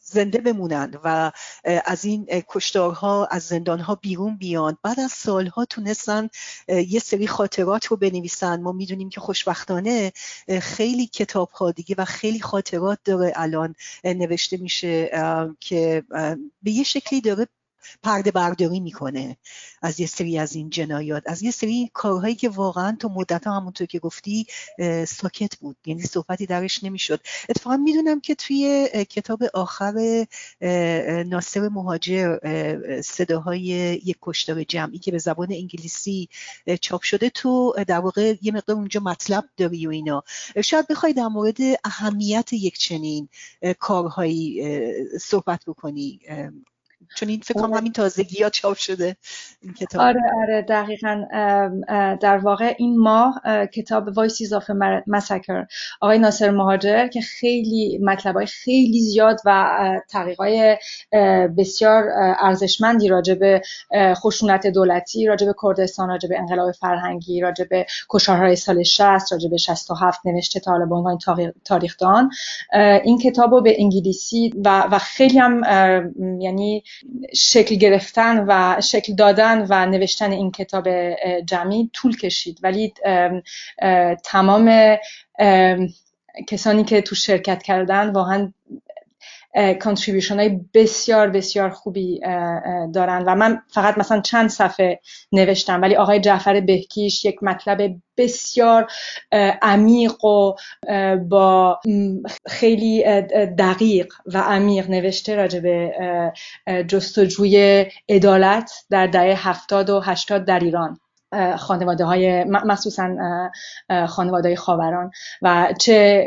زنده 0.00 0.38
بمونن 0.38 0.94
و 1.04 1.32
از 1.64 2.04
این 2.04 2.26
کشتارها 2.48 3.26
از 3.26 3.42
زندانها 3.42 3.94
بیرون 3.94 4.36
بیان. 4.36 4.78
بعد 4.82 5.00
از 5.00 5.12
سالها 5.12 5.64
تونستن 5.64 6.28
یه 6.68 7.00
سری 7.00 7.26
خاطرات 7.26 7.86
رو 7.86 7.96
بنویسن. 7.96 8.62
ما 8.62 8.72
می‌دونیم 8.72 9.08
که 9.08 9.20
خوشبختانه 9.20 10.12
خیلی 10.60 11.06
کتاب 11.06 11.50
ها 11.50 11.70
دیگه 11.70 11.94
و 11.98 12.04
خیلی 12.04 12.40
خاطرات 12.40 12.98
داره 13.04 13.32
الان 13.36 13.74
نوشته 14.04 14.56
میشه 14.56 15.10
که 15.60 16.04
به 16.62 16.70
یه 16.70 16.82
شکلی 16.82 17.20
داره 17.20 17.48
پرده 18.02 18.30
برداری 18.30 18.80
می‌کنه 18.80 19.36
از 19.82 20.00
یه 20.00 20.06
سری 20.06 20.38
از 20.38 20.56
این 20.56 20.70
جنایات. 20.70 21.22
از 21.26 21.42
یه 21.42 21.50
سری 21.50 21.90
کارهایی 21.92 22.34
که 22.34 22.48
واقعا 22.48 22.96
تو 23.00 23.08
مدت 23.08 23.46
ها 23.46 23.56
همونطور 23.56 23.86
که 23.86 23.98
گفتی 23.98 24.46
ساکت 25.06 25.56
بود. 25.56 25.76
یعنی 25.86 26.02
صحبتی 26.02 26.46
درش 26.46 26.84
نمی‌شد. 26.84 27.20
اتفاقا 27.48 27.76
می‌دونم 27.76 28.20
که 28.20 28.34
توی 28.34 28.88
کتاب 29.10 29.42
آخر 29.54 30.26
ناصر 31.26 31.68
مهاجر 31.68 32.38
صداهای 33.02 33.62
یک 34.04 34.16
کشتار 34.22 34.64
جمعی 34.64 34.98
که 34.98 35.12
به 35.12 35.18
زبان 35.18 35.48
انگلیسی 35.52 36.28
چاپ 36.80 37.02
شده 37.02 37.30
تو 37.30 37.74
در 37.86 37.98
واقع 37.98 38.34
یه 38.42 38.52
مقدار 38.52 38.76
اونجا 38.76 39.00
مطلب 39.00 39.44
داری 39.56 39.86
و 39.86 39.90
اینا. 39.90 40.24
شاید 40.64 40.86
بخوای 40.88 41.12
در 41.12 41.26
مورد 41.26 41.56
اهمیت 41.84 42.52
یک 42.52 42.78
چنین 42.78 43.28
کارهایی 43.78 44.62
صحبت 45.20 45.62
بکنی. 45.66 46.20
چون 47.16 47.28
این 47.28 47.40
فکر 47.40 47.60
کنم 47.60 47.74
همین 47.74 47.92
تازگی 47.92 48.42
ها 48.42 48.50
چاپ 48.50 48.76
شده 48.76 49.16
این 49.62 49.72
کتاب. 49.74 50.02
آره 50.02 50.20
آره 50.42 50.62
دقیقا 50.62 51.24
در 52.20 52.38
واقع 52.38 52.74
این 52.78 52.98
ماه 52.98 53.40
کتاب 53.74 54.28
Voices 54.28 54.50
of 54.50 54.64
Massacre 55.10 55.66
آقای 56.00 56.18
ناصر 56.18 56.50
مهاجر 56.50 57.08
که 57.08 57.20
خیلی 57.20 57.98
مطلب 58.02 58.44
خیلی 58.44 59.00
زیاد 59.00 59.40
و 59.44 59.78
تحقیقای 60.08 60.76
بسیار 61.58 62.04
ارزشمندی 62.40 63.08
راجع 63.08 63.34
به 63.34 63.62
خشونت 64.14 64.66
دولتی 64.66 65.26
راجع 65.26 65.46
به 65.46 65.54
کردستان 65.62 66.08
راجع 66.08 66.28
به 66.28 66.38
انقلاب 66.38 66.72
فرهنگی 66.72 67.40
راجع 67.40 67.64
به 67.64 67.86
کشارهای 68.08 68.56
سال 68.56 68.82
60 68.82 69.32
راجع 69.32 69.48
به 69.48 69.56
67 69.56 70.20
نوشته 70.24 70.60
تا 70.60 70.70
حالا 70.70 70.86
به 70.86 70.94
عنوان 70.94 71.18
تاریخدان. 71.64 72.30
این 73.04 73.18
کتاب 73.18 73.54
رو 73.54 73.62
به 73.62 73.76
انگلیسی 73.78 74.54
و, 74.64 74.88
و 74.90 74.98
خیلی 74.98 75.38
هم 75.38 75.62
یعنی 76.40 76.82
شکل 77.34 77.74
گرفتن 77.74 78.44
و 78.48 78.80
شکل 78.80 79.14
دادن 79.14 79.66
و 79.68 79.86
نوشتن 79.86 80.32
این 80.32 80.50
کتاب 80.50 80.88
جمعی 81.40 81.90
طول 81.92 82.16
کشید. 82.16 82.58
ولی 82.62 82.94
تمام 84.24 84.96
کسانی 86.48 86.84
که 86.84 87.02
تو 87.02 87.14
شرکت 87.14 87.62
کردن 87.62 88.10
واقعا 88.10 88.52
کانتریبیوشن 89.82 90.36
های 90.36 90.60
بسیار 90.74 91.30
بسیار 91.30 91.70
خوبی 91.70 92.20
دارن. 92.94 93.24
و 93.26 93.34
من 93.34 93.62
فقط 93.68 93.98
مثلا 93.98 94.20
چند 94.20 94.50
صفحه 94.50 95.00
نوشتم 95.32 95.82
ولی 95.82 95.96
آقای 95.96 96.20
جعفر 96.20 96.60
بهکیش 96.60 97.24
یک 97.24 97.42
مطلب 97.42 97.96
بسیار 98.16 98.86
عمیق 99.62 100.24
و 100.24 100.54
با 101.28 101.80
خیلی 102.46 103.04
دقیق 103.58 104.14
و 104.26 104.38
عمیق 104.38 104.90
نوشته 104.90 105.34
راجع 105.34 105.60
به 105.60 105.92
جستجوی 106.88 107.86
عدالت 108.08 108.72
در 108.90 109.06
دهه 109.06 109.48
هفتاد 109.48 109.90
و 109.90 110.00
هشتاد 110.00 110.44
در 110.44 110.58
ایران. 110.58 110.98
خانواده 111.58 112.04
های 112.04 112.44
مخصوصا 112.44 113.16
خانواده 114.08 114.56
خاوران. 114.56 115.10
و 115.42 115.74
چه 115.80 116.26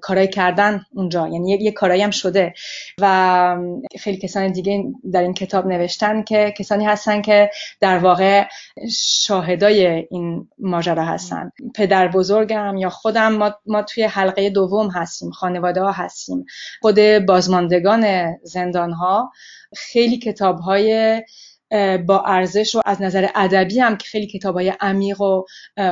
کارایی 0.00 0.28
کردن 0.28 0.84
اونجا. 0.94 1.28
یعنی 1.28 1.50
یه 1.50 1.72
کارایی 1.72 2.02
هم 2.02 2.10
شده. 2.10 2.54
و 3.00 3.56
خیلی 4.00 4.18
کسان 4.18 4.52
دیگه 4.52 4.84
در 5.12 5.20
این 5.20 5.34
کتاب 5.34 5.66
نوشتن 5.66 6.22
که 6.22 6.54
کسانی 6.58 6.84
هستن 6.84 7.22
که 7.22 7.50
در 7.80 7.98
واقع 7.98 8.44
شاهدای 8.92 9.86
این 10.10 10.48
ماجرا 10.58 11.04
هستن. 11.04 11.52
پدر 11.74 12.08
بزرگم 12.08 12.76
یا 12.76 12.90
خودم 12.90 13.32
ما, 13.32 13.54
ما 13.66 13.82
توی 13.82 14.04
حلقه 14.04 14.50
دوم 14.50 14.90
هستیم 14.90 15.30
خانواده 15.30 15.80
ها 15.80 15.92
هستیم. 15.92 16.44
خود 16.82 16.98
بازماندگان 17.26 18.34
زندان 18.42 18.92
ها 18.92 19.32
خیلی 19.76 20.18
کتاب 20.18 20.58
های 20.58 21.22
با 22.06 22.22
ارزش 22.26 22.74
و 22.74 22.80
از 22.84 23.02
نظر 23.02 23.28
ادبی 23.34 23.80
هم 23.80 23.96
که 23.96 24.08
خیلی 24.08 24.26
کتابای 24.26 24.72
عمیق 24.80 25.20
و 25.20 25.44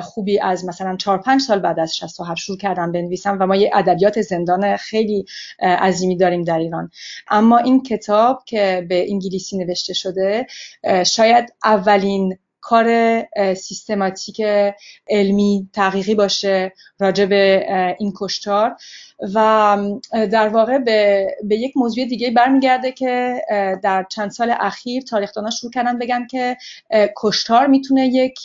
خوبی 0.02 0.40
از 0.40 0.64
مثلا 0.64 0.96
4 0.96 1.18
5 1.18 1.40
سال 1.40 1.58
بعد 1.58 1.80
از 1.80 1.96
67 1.96 2.40
شروع 2.40 2.58
کردم 2.58 2.92
بنویسم 2.92 3.36
و 3.40 3.46
ما 3.46 3.56
یه 3.56 3.70
ادبیات 3.74 4.20
زندان 4.20 4.76
خیلی 4.76 5.24
عظیمی 5.60 6.16
داریم 6.16 6.42
در 6.42 6.58
ایران. 6.58 6.90
اما 7.28 7.58
این 7.58 7.82
کتاب 7.82 8.42
که 8.46 8.86
به 8.88 9.10
انگلیسی 9.10 9.58
نوشته 9.58 9.94
شده 9.94 10.46
شاید 11.06 11.54
اولین 11.64 12.38
کار 12.66 13.22
سیستماتیک 13.54 14.42
علمی 15.08 15.70
تحقیقی 15.72 16.14
باشه 16.14 16.72
راجع 16.98 17.24
به 17.24 17.66
این 17.98 18.12
کشتار 18.20 18.76
و 19.34 19.78
در 20.12 20.48
واقع 20.48 20.78
به, 20.78 21.26
به 21.44 21.56
یک 21.56 21.76
موضوع 21.76 22.04
دیگه 22.04 22.30
برمیگرده 22.30 22.92
که 22.92 23.42
در 23.82 24.06
چند 24.10 24.30
سال 24.30 24.54
اخیر 24.60 25.02
تاریخدانا 25.02 25.50
شروع 25.50 25.72
کردن 25.72 25.98
بگن 25.98 26.26
که 26.26 26.56
کشتار 27.16 27.66
می‌تونه 27.66 28.06
یک 28.06 28.38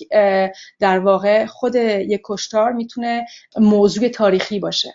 در 0.80 1.00
واقع 1.00 1.46
خود 1.46 1.76
یک 1.76 2.22
کشتار 2.24 2.72
می‌تونه 2.72 3.26
موضوع 3.58 4.08
تاریخی 4.08 4.60
باشه 4.60 4.94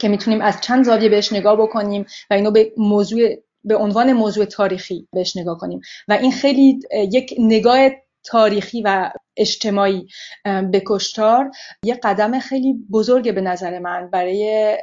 که 0.00 0.08
می‌تونیم 0.08 0.40
از 0.40 0.60
چند 0.60 0.84
زاویه 0.84 1.08
بهش 1.08 1.32
نگاه 1.32 1.56
بکنیم 1.56 2.06
و 2.30 2.34
اینو 2.34 2.50
به 2.50 2.72
موضوع 2.76 3.36
به 3.64 3.76
عنوان 3.76 4.12
موضوع 4.12 4.44
تاریخی 4.44 5.08
بهش 5.12 5.36
نگاه 5.36 5.58
کنیم 5.58 5.80
و 6.08 6.12
این 6.12 6.32
خیلی 6.32 6.80
یک 7.12 7.34
نگاه 7.38 7.90
تاریخی 8.26 8.82
و 8.82 9.10
اجتماعی 9.36 10.06
به 10.44 10.82
کشتار 10.86 11.50
یه 11.82 11.94
قدم 12.02 12.40
خیلی 12.40 12.74
بزرگه 12.92 13.32
به 13.32 13.40
نظر 13.40 13.78
من 13.78 14.10
برای 14.10 14.76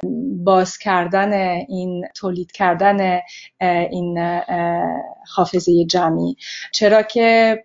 باز 0.44 0.78
کردن 0.78 1.32
این 1.68 2.04
تولید 2.16 2.52
کردن 2.52 3.20
این 3.90 4.18
حافظه 5.34 5.84
جمعی. 5.84 6.36
چرا 6.72 7.02
که 7.02 7.58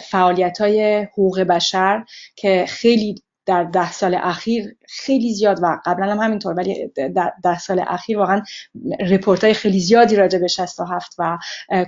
فعالیت 0.00 0.60
های 0.60 1.02
حقوق 1.02 1.40
بشر 1.40 2.04
که 2.36 2.64
خیلی 2.68 3.22
در 3.48 3.64
ده 3.64 3.92
سال 3.92 4.14
اخیر 4.14 4.76
خیلی 4.88 5.34
زیاد 5.34 5.58
و 5.62 5.78
قبلا 5.86 6.12
هم 6.12 6.18
همینطور 6.18 6.54
ولی 6.54 6.90
در 6.96 7.32
ده 7.44 7.58
سال 7.58 7.84
اخیر 7.86 8.18
واقعا 8.18 8.42
رپورت 9.10 9.44
های 9.44 9.54
خیلی 9.54 9.80
زیادی 9.80 10.16
راجع 10.16 10.38
به 10.38 10.48
67 10.48 11.14
و 11.18 11.38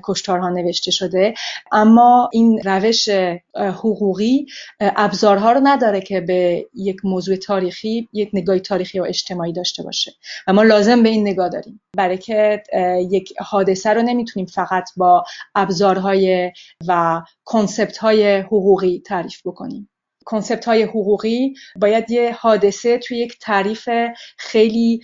کشتارها 0.05 0.49
نوشته 0.49 0.90
شده. 0.90 1.35
اما 1.73 2.29
این 2.33 2.61
روش 2.64 3.09
حقوقی 3.55 4.46
ابزارها 4.81 5.53
رو 5.53 5.61
نداره 5.62 6.01
که 6.01 6.20
به 6.20 6.66
یک 6.75 6.96
موضوع 7.05 7.37
تاریخی 7.37 8.09
یک 8.12 8.31
نگاه 8.35 8.59
تاریخی 8.59 9.01
و 9.01 9.03
اجتماعی 9.03 9.53
داشته 9.53 9.83
باشه. 9.83 10.12
و 10.46 10.53
ما 10.53 10.62
لازم 10.62 11.03
به 11.03 11.09
این 11.09 11.29
نگاه 11.29 11.49
داریم. 11.49 11.81
برای 11.96 12.18
که 12.18 12.62
یک 13.11 13.33
حادثه 13.38 13.90
رو 13.90 14.03
نمی‌تونیم 14.03 14.46
فقط 14.46 14.90
با 14.96 15.25
ابزارهای 15.55 16.53
و 16.88 17.23
کنسپت 17.44 17.96
های 17.96 18.37
حقوقی 18.38 19.03
تعریف 19.07 19.46
بکنیم. 19.46 19.90
کنسپت 20.31 20.64
های 20.64 20.83
حقوقی 20.83 21.55
باید 21.77 22.11
یه 22.11 22.33
حادثه 22.33 22.99
توی 22.99 23.19
یک 23.19 23.38
تعریف 23.38 23.88
خیلی 24.37 25.01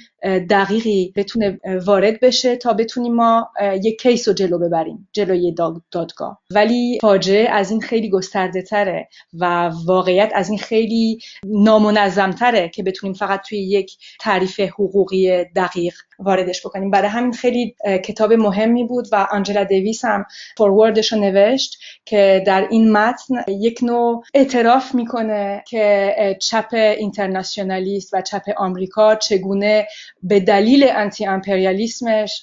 دقیقی 0.50 1.12
بتونه 1.16 1.58
وارد 1.86 2.20
بشه 2.20 2.56
تا 2.56 2.72
بتونیم 2.72 3.14
ما 3.14 3.50
یک 3.82 4.00
کیس 4.02 4.28
رو 4.28 4.34
جلو 4.34 4.58
ببریم 4.58 5.08
جلوی 5.12 5.54
دادگاه. 5.92 6.38
ولی 6.50 6.98
فاجعه 7.00 7.48
از 7.50 7.70
این 7.70 7.80
خیلی 7.80 8.10
گسترده 8.10 8.62
تره 8.62 9.08
و 9.34 9.70
واقعیت 9.86 10.30
از 10.34 10.50
این 10.50 10.58
خیلی 10.58 11.18
نامنظم 11.44 12.30
تره 12.30 12.68
که 12.68 12.82
بتونیم 12.82 13.14
فقط 13.14 13.40
توی 13.48 13.58
یک 13.58 13.96
تعریف 14.20 14.60
حقوقی 14.60 15.44
دقیق 15.44 15.94
واردش 16.18 16.66
بکنیم. 16.66 16.90
برای 16.90 17.08
همین 17.08 17.32
خیلی 17.32 17.76
کتاب 18.04 18.32
مهمی 18.32 18.84
بود 18.84 19.08
و 19.12 19.26
آنجلا 19.30 19.64
دیویس 19.64 20.04
هم 20.04 20.24
فوروردش 20.56 21.12
رو 21.12 21.20
نوشت 21.20 21.78
که 22.04 22.42
در 22.46 22.68
این 22.70 22.92
متن 22.92 23.34
یک 23.48 23.78
نوع 23.82 24.24
اعتراف 24.34 24.94
می‌کنه 24.94 25.64
که 25.68 26.14
چپ 26.40 26.68
اینترناسیونالیست 26.72 28.14
و 28.14 28.22
چپ 28.22 28.42
آمریکا 28.56 29.14
چگونه 29.14 29.86
به 30.22 30.40
دلیل 30.40 30.86
انتی 30.88 31.26
امپریالیسمش 31.26 32.42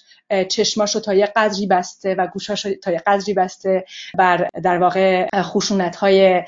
چشماشو 0.49 0.99
تا 0.99 1.13
یه 1.13 1.25
قدری 1.35 1.67
بسته 1.67 2.15
و 2.15 2.27
گوشاشو 2.27 2.73
تا 2.73 2.91
یه 2.91 3.01
قدری 3.07 3.33
بسته 3.33 3.85
بر 4.17 4.49
در 4.63 4.77
واقع 4.77 5.27
خشونت 5.41 5.95
های 5.95 6.43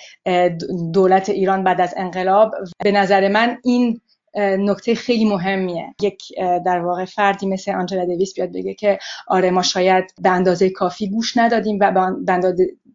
دولت 0.94 1.30
ایران 1.30 1.64
بعد 1.64 1.82
از 1.82 1.94
انقلاب. 1.98 2.56
به 2.84 2.92
نظر 2.92 3.28
من 3.28 3.58
این 3.64 4.02
نکته 4.38 4.96
خیلی 4.96 5.26
مهمیه. 5.26 5.96
یک 6.02 6.24
در 6.66 6.80
واقع 6.80 7.06
فردی 7.06 7.48
مثل 7.48 7.72
آنجلا 7.72 8.06
دویس 8.06 8.34
بیاد 8.34 8.54
بگه 8.54 8.74
که 8.74 9.00
آره 9.28 9.52
ما 9.52 9.62
شاید 9.62 10.14
به 10.22 10.30
اندازه 10.30 10.70
کافی 10.70 11.10
گوش 11.10 11.38
ندادیم 11.38 11.78
و 11.82 11.92
به 11.92 12.02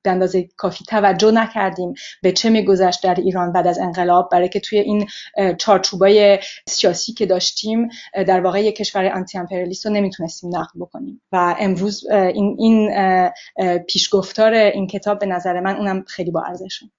اندازه 0.08 0.48
کافی 0.56 0.84
توجه 0.84 1.30
نکردیم 1.30 1.94
به 2.22 2.32
چه 2.32 2.50
میگذشت 2.50 3.02
در 3.02 3.14
ایران 3.14 3.52
بعد 3.52 3.66
از 3.66 3.78
انقلاب. 3.78 4.28
برای 4.32 4.48
که 4.48 4.60
توی 4.60 4.78
این 4.78 5.06
چارچوبای 5.58 6.38
سیاسی 6.68 7.12
که 7.12 7.26
داشتیم 7.26 7.88
در 8.14 8.40
واقع 8.40 8.62
یک 8.62 8.76
کشور 8.76 9.06
آنتی 9.06 9.38
امپریالیست 9.38 9.86
رو 9.86 9.92
نمی‌تونستیم 9.92 10.56
نقد 10.56 10.70
بکنیم. 10.80 11.22
و 11.32 11.56
امروز 11.58 12.06
این 12.10 12.56
این 12.58 12.90
پیشگفتار 13.88 14.54
این 14.54 14.86
کتاب 14.86 15.18
به 15.18 15.26
نظر 15.26 15.60
من 15.60 15.76
اونم 15.76 16.04
خیلی 16.08 16.30
با 16.30 16.42
ارزشه. 16.42 16.90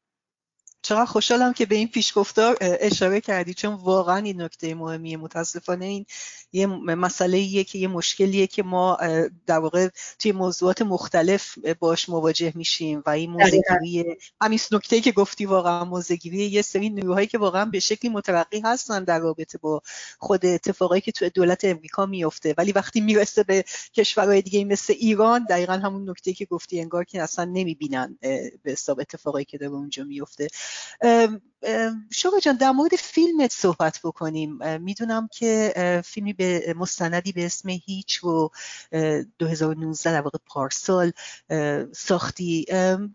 چقدر 0.83 1.05
خوشحالم 1.05 1.53
که 1.53 1.65
به 1.65 1.75
این 1.75 1.87
پیشگفتار 1.87 2.57
اشاره 2.61 3.21
کردی 3.21 3.53
چون 3.53 3.73
واقعا 3.73 4.17
این 4.17 4.41
نکته 4.41 4.75
مهمیه. 4.75 5.17
متاسفانه 5.17 5.85
این 5.85 6.05
یه 6.53 6.67
مسئله 6.67 7.37
ایه 7.37 7.63
که 7.63 7.79
یه 7.79 7.87
مشکلیه 7.87 8.47
که 8.47 8.63
ما 8.63 8.97
در 9.45 9.59
واقع 9.59 9.89
توی 10.19 10.31
موضوعات 10.31 10.81
مختلف 10.81 11.57
باش 11.79 12.09
مواجه 12.09 12.53
میشیم 12.55 13.03
و 13.05 13.09
این 13.09 13.31
موزگیری 13.31 14.17
همین 14.41 14.59
نکته 14.71 15.01
که 15.01 15.11
گفتی 15.11 15.45
واقعا 15.45 15.85
موزگیری 15.85 16.37
یه 16.37 16.61
سری 16.61 16.89
نیروهایی 16.89 17.27
که 17.27 17.37
واقعا 17.37 17.65
به 17.65 17.79
شکلی 17.79 18.11
مترقی 18.11 18.61
هستن 18.65 19.03
در 19.03 19.19
رابطه 19.19 19.57
با 19.57 19.81
خود 20.19 20.45
اتفاقایی 20.45 21.01
که 21.01 21.11
توی 21.11 21.29
دولت 21.29 21.65
امریکا 21.65 22.05
میفته. 22.05 22.55
ولی 22.57 22.71
وقتی 22.71 23.01
می‌رسه 23.01 23.43
به 23.43 23.63
کشورهای 23.93 24.41
دیگه 24.41 24.65
مثل 24.65 24.93
ایران 24.99 25.45
دقیقا 25.49 25.73
همون 25.73 26.09
نکته 26.09 26.33
که 26.33 26.45
گفتی 26.45 26.81
انگار 26.81 27.03
که 27.03 27.21
اصلا 27.21 27.45
نمی‌بینن 27.45 28.17
به 28.63 28.71
حساب 28.71 28.99
اتفاقایی 28.99 29.45
که 29.45 29.57
داره 29.57 29.71
اونجا 29.71 30.03
میفته. 30.03 30.47
شما 32.11 32.39
جان 32.39 32.55
در 32.55 32.71
مورد 32.71 32.95
فیلمت 32.95 33.53
صحبت 33.53 33.99
بکنیم. 34.03 34.77
می‌دونم 34.77 35.27
که 35.27 35.73
فیلمی 36.05 36.33
به 36.33 36.73
مستندی 36.77 37.31
به 37.31 37.45
اسم 37.45 37.69
هیچ 37.69 38.15
رو 38.15 38.51
2019 39.39 40.11
در 40.11 40.21
واقع 40.21 40.37
پارسال 40.45 41.11
ساختی. 41.91 42.65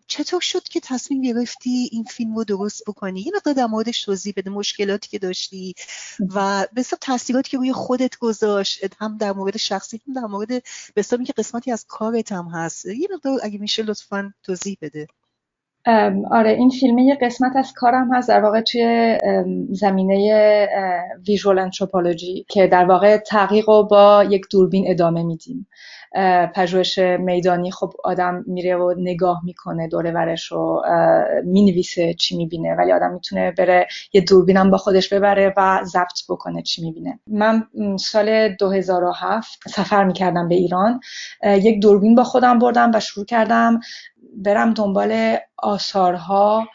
چطور 0.07 0.41
شد 0.41 0.63
که 0.63 0.81
تصمیم 0.81 1.23
گرفتی 1.23 1.89
این 1.93 2.05
فیلم 2.05 2.37
رو 2.37 2.45
درست 2.45 2.83
بکنی؟ 2.87 3.21
یه 3.21 3.33
مقدار 3.37 3.55
در 3.55 3.67
موردش 3.67 4.03
توضیح 4.05 4.35
بده 4.37 4.51
مشکلاتی 4.51 5.09
که 5.09 5.19
داشتی 5.19 5.75
و 6.35 6.67
به 6.73 6.85
تاثیراتی 7.01 7.51
که 7.51 7.57
روی 7.57 7.73
خودت 7.73 8.19
گذاشت 8.19 8.81
هم 9.01 9.17
در 9.17 9.33
مورد 9.33 9.57
شخصی 9.57 10.01
هم 10.07 10.15
در 10.15 10.27
مورد 10.27 10.49
به 10.95 11.03
که 11.03 11.33
قسمتی 11.37 11.73
از 11.73 11.85
کارت 11.89 12.33
هم 12.33 12.49
هست. 12.49 12.87
یه 12.87 13.09
مقدار 13.15 13.41
اگه 13.43 13.59
میشه 13.59 13.83
لطفا 13.83 14.35
توضیح 14.43 14.79
بده. 14.81 15.07
آره 16.31 16.51
این 16.51 16.71
فیلم 16.71 16.99
یه 16.99 17.15
قسمت 17.15 17.57
از 17.57 17.73
کارم 17.73 18.15
هست 18.15 18.29
در 18.29 18.41
واقع 18.41 18.61
توی 18.61 19.19
زمینه 19.71 20.69
ویژوال 21.29 21.59
انتروپولوژی 21.59 22.47
که 22.49 22.67
در 22.67 22.85
واقع 22.85 23.17
تحقیق 23.17 23.69
رو 23.69 23.89
با 23.91 24.25
یک 24.31 24.47
دوربین 24.51 24.85
ادامه 24.91 25.23
میدیم. 25.23 25.67
پژوهش 26.55 26.99
میدانی 26.99 27.71
خب 27.71 27.93
آدم 28.05 28.45
میره 28.47 28.77
و 28.77 28.95
نگاه 28.99 29.41
می‌کنه 29.45 29.89
دوره 29.89 30.11
ورش 30.11 30.47
رو 30.47 30.83
می‌نویسه 31.45 32.15
چی 32.15 32.37
می‌بینه. 32.37 32.75
ولی 32.75 32.93
آدم 32.93 33.13
می‌تونه 33.13 33.51
بره 33.51 33.87
یه 34.13 34.21
دوربینم 34.21 34.71
با 34.71 34.79
خودش 34.79 35.13
ببره 35.13 35.55
و 35.57 35.81
ضبط 35.85 36.21
بکنه 36.29 36.63
چی 36.63 36.83
می‌بینه. 36.83 37.21
من 37.27 37.67
سال 37.99 38.49
2007 38.49 39.59
سفر 39.69 40.05
می‌کردم 40.05 40.49
به 40.49 40.55
ایران. 40.55 41.01
یک 41.45 41.81
دوربین 41.83 42.15
با 42.15 42.25
خودم 42.25 42.59
بردم 42.59 42.91
و 42.95 43.01
شروع 43.01 43.27
کردم 43.27 43.81
برم 44.37 44.75
دنبال 44.75 45.37
آثارها 45.59 46.67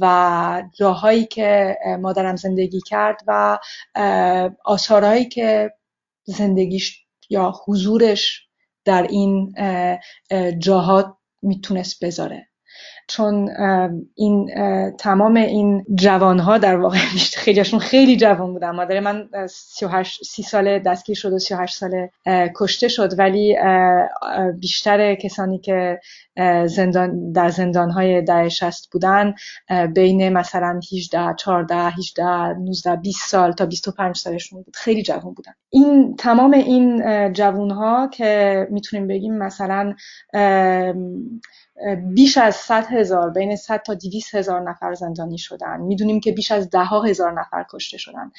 و 0.00 0.62
جاهایی 0.74 1.24
که 1.24 1.76
مادرم 2.00 2.36
زندگی 2.36 2.80
کرد 2.80 3.20
و 3.26 3.58
آثارهایی 4.64 5.24
که 5.24 5.72
زندگیش 6.24 7.06
یا 7.30 7.52
حضورش 7.66 8.45
در 8.86 9.02
این 9.02 9.54
جاها 10.58 11.18
می‌تونست 11.42 12.04
بذاره. 12.04 12.48
چون 13.08 13.50
این 14.14 14.50
تمام 14.98 15.36
این 15.36 15.84
جوان 15.94 16.38
ها 16.38 16.58
در 16.58 16.76
واقع 16.76 16.98
خیلیشون 17.44 17.80
خیلی 17.80 18.16
جوان 18.16 18.52
بودن. 18.52 18.70
مادر 18.70 19.00
من 19.00 19.28
38 19.48 20.24
سی 20.24 20.42
ساله 20.42 20.78
دستگیر 20.78 21.16
شد 21.16 21.32
و 21.32 21.38
38 21.38 21.76
ساله 21.76 22.10
کشته 22.56 22.88
شد. 22.88 23.18
ولی 23.18 23.56
بیشتر 24.60 25.14
کسانی 25.14 25.58
که 25.58 26.00
زندان 26.66 27.32
در 27.32 27.48
زندان 27.48 27.90
های 27.90 28.22
ده 28.22 28.48
شست 28.48 28.90
بودن 28.92 29.34
بین 29.94 30.28
مثلا 30.28 30.80
18 30.92 31.34
14 31.38 31.74
18 31.74 32.24
19 32.24 32.96
20 32.96 33.30
سال 33.30 33.52
تا 33.52 33.66
25 33.66 34.16
سالشون 34.16 34.62
بود. 34.62 34.76
خیلی 34.76 35.02
جوان 35.02 35.34
بودن. 35.34 35.52
این 35.70 36.16
تمام 36.16 36.52
این 36.52 37.02
جوان 37.32 37.70
ها 37.70 38.08
که 38.12 38.66
می‌تونیم 38.70 39.06
بگیم 39.06 39.38
مثلا 39.38 39.94
بیش 42.14 42.38
از 42.38 42.56
100 42.56 42.86
هزار 42.86 43.30
بین 43.30 43.56
100 43.56 43.82
تا 43.82 43.94
200 43.94 44.34
هزار 44.34 44.70
نفر 44.70 44.94
زندانی 44.94 45.38
شدن. 45.38 45.80
می‌دونیم 45.80 46.20
که 46.20 46.32
بیش 46.32 46.52
از 46.52 46.70
ده 46.70 46.84
هزار 46.84 47.40
نفر 47.40 47.66
کشته 47.72 47.98
شدن. 47.98 48.30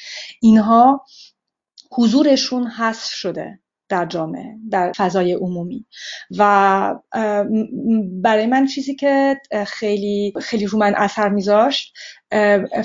اینها 0.42 1.06
حضورشون 1.92 2.68
حذف 2.68 3.14
شده 3.14 3.60
در 3.90 4.06
جامعه 4.06 4.56
در 4.72 4.92
فضای 4.98 5.34
عمومی. 5.34 5.86
و 6.38 6.96
برای 8.22 8.46
من 8.46 8.66
چیزی 8.66 8.96
که 8.96 9.36
خیلی 9.68 10.34
خیلی 10.42 10.66
رو 10.66 10.80
من 10.80 10.96
اثر 10.96 11.30
میذاشت 11.30 11.94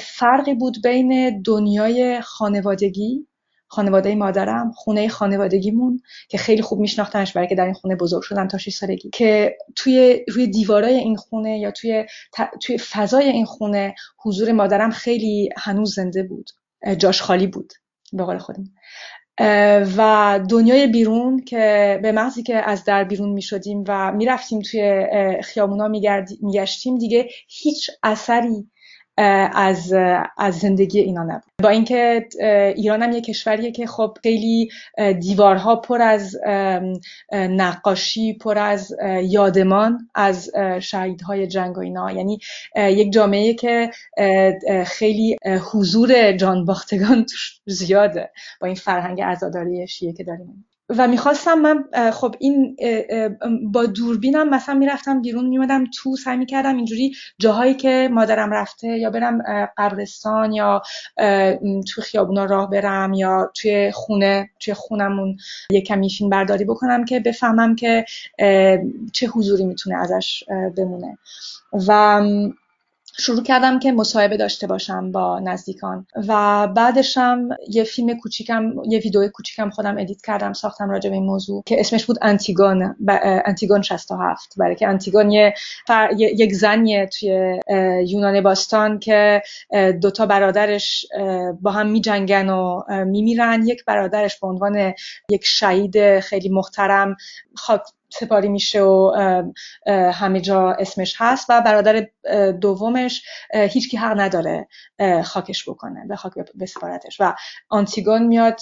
فرقی 0.00 0.54
بود 0.54 0.76
بین 0.82 1.42
دنیای 1.42 2.20
خانوادگی 2.20 3.26
خانواده 3.72 4.14
مادرم 4.14 4.72
خونه 4.72 5.08
خانوادگیمون 5.08 6.00
که 6.28 6.38
خیلی 6.38 6.62
خوب 6.62 6.80
میشناختنش 6.80 7.32
برای 7.32 7.48
که 7.48 7.54
در 7.54 7.64
این 7.64 7.74
خونه 7.74 7.96
بزرگ 7.96 8.22
شدم 8.22 8.48
تا 8.48 8.58
6 8.58 8.74
سالگی. 8.74 9.10
که 9.10 9.56
توی 9.76 10.24
روی 10.28 10.46
دیوارای 10.46 10.94
این 10.94 11.16
خونه 11.16 11.58
یا 11.58 11.70
توی 11.70 12.04
توی 12.62 12.78
فضای 12.78 13.28
این 13.28 13.44
خونه 13.44 13.94
حضور 14.24 14.52
مادرم 14.52 14.90
خیلی 14.90 15.50
هنوز 15.56 15.94
زنده 15.94 16.22
بود. 16.22 16.50
جاش 16.98 17.22
خالی 17.22 17.46
بود 17.46 17.72
به 18.12 18.24
قول 18.24 18.38
خودم. 18.38 18.64
و 19.96 20.40
دنیای 20.50 20.86
بیرون 20.86 21.44
که 21.44 21.98
به 22.02 22.12
محضی 22.12 22.42
که 22.42 22.56
از 22.56 22.84
در 22.84 23.04
بیرون 23.04 23.28
می 23.28 23.42
شدیم 23.42 23.84
و 23.88 24.12
می‌رفتیم 24.12 24.60
توی 24.60 25.06
خیابونا 25.42 25.88
میگشتیم 26.40 26.98
دیگه 26.98 27.28
هیچ 27.48 27.90
اثری 28.02 28.70
از 29.16 29.92
از 30.38 30.58
زندگی 30.58 31.00
اینا 31.00 31.22
نبود. 31.22 31.52
با 31.62 31.68
اینکه 31.68 32.28
ایران 32.76 33.02
هم 33.02 33.12
یه 33.12 33.20
کشوریه 33.20 33.72
که 33.72 33.86
خب 33.86 34.16
خیلی 34.22 34.70
دیوارها 35.20 35.76
پر 35.76 36.02
از 36.02 36.36
نقاشی 37.32 38.32
پر 38.32 38.58
از 38.58 38.96
یادمان 39.22 40.08
از 40.14 40.50
شهیدهای 40.80 41.46
جنگ 41.46 41.78
و 41.78 41.80
اینا. 41.80 42.12
یعنی 42.12 42.38
یک 42.76 43.12
جامعه 43.12 43.54
که 43.54 43.90
خیلی 44.86 45.36
حضور 45.72 46.32
جانباختگان 46.32 47.24
توش 47.24 47.60
زیاده 47.66 48.30
با 48.60 48.66
این 48.66 48.76
فرهنگ 48.76 49.22
عزاداری 49.22 49.88
شیعه 49.88 50.12
که 50.12 50.24
داریم. 50.24 50.66
و 50.98 51.08
می‌خواستم 51.08 51.54
من 51.58 52.10
خب 52.10 52.34
این 52.38 52.76
با 53.72 53.86
دوربینم 53.86 54.48
مثلا 54.48 54.74
می‌رفتم 54.74 55.22
بیرون 55.22 55.46
میمدم 55.46 55.84
تو 55.84 56.16
سعی 56.16 56.36
می‌کردم 56.36 56.76
اینجوری 56.76 57.14
جاهایی 57.38 57.74
که 57.74 58.08
مادرم 58.12 58.50
رفته 58.50 58.88
یا 58.88 59.10
برم 59.10 59.42
قبرستان 59.78 60.52
یا 60.52 60.82
تو 61.88 62.00
خیابونا 62.02 62.44
راه 62.44 62.70
برم 62.70 63.12
یا 63.12 63.50
توی 63.54 63.90
خونه 63.94 64.50
توی 64.60 64.74
خونمون 64.74 65.36
یک 65.70 65.86
کمی 65.86 66.10
فیلم 66.10 66.30
برداری 66.30 66.64
بکنم 66.64 67.04
که 67.04 67.20
بفهمم 67.20 67.76
که 67.76 68.04
چه 69.12 69.26
حضوری 69.26 69.64
می‌تونه 69.64 69.96
ازش 69.96 70.44
بمونه. 70.76 71.18
و 71.88 72.22
شروع 73.18 73.42
کردم 73.42 73.78
که 73.78 73.92
مصاحبه 73.92 74.36
داشته 74.36 74.66
باشم 74.66 75.12
با 75.12 75.40
نزدیکان. 75.40 76.06
و 76.28 76.68
بعدشم 76.68 77.48
یه 77.68 77.84
فیلم 77.84 78.18
کوچیکم 78.18 78.72
یه 78.88 78.98
ویدیو 78.98 79.28
کوچیکم 79.28 79.70
خودم 79.70 79.98
ادیت 79.98 80.22
کردم 80.22 80.52
ساختم 80.52 80.90
راجع 80.90 81.10
به 81.10 81.16
این 81.16 81.24
موضوع 81.24 81.62
که 81.66 81.80
اسمش 81.80 82.04
بود 82.04 82.18
انتیگون 82.22 82.96
انتیگون 83.46 83.82
67 83.82 84.54
برای 84.58 84.74
که 84.74 84.88
انتیگون 84.88 85.30
یه 85.30 85.54
یک 86.16 86.52
زنیه 86.52 87.06
توی 87.06 87.60
یونان 88.06 88.40
باستان 88.40 88.98
که 88.98 89.42
دوتا 90.02 90.26
برادرش 90.26 91.06
با 91.60 91.70
هم 91.70 91.86
میجنگن 91.86 92.48
و 92.48 92.82
میمیرن. 93.04 93.66
یک 93.66 93.84
برادرش 93.84 94.40
به 94.40 94.46
عنوان 94.46 94.92
یک 95.30 95.44
شهید 95.44 96.20
خیلی 96.20 96.48
محترم. 96.48 97.16
خاک 97.54 97.82
سپاری 98.12 98.48
میشه 98.48 98.82
و 98.82 99.12
همه 100.12 100.40
جا 100.40 100.70
اسمش 100.70 101.14
هست 101.18 101.46
و 101.48 101.60
برادر 101.60 102.06
دومش 102.60 103.22
هیچکی 103.54 103.96
حق 103.96 104.20
نداره 104.20 104.68
خاکش 105.24 105.68
بکنه 105.68 106.06
به 106.08 106.16
خاک 106.16 106.32
بسپارتش. 106.60 107.20
و 107.20 107.34
آنتیگون 107.68 108.22
میاد 108.22 108.60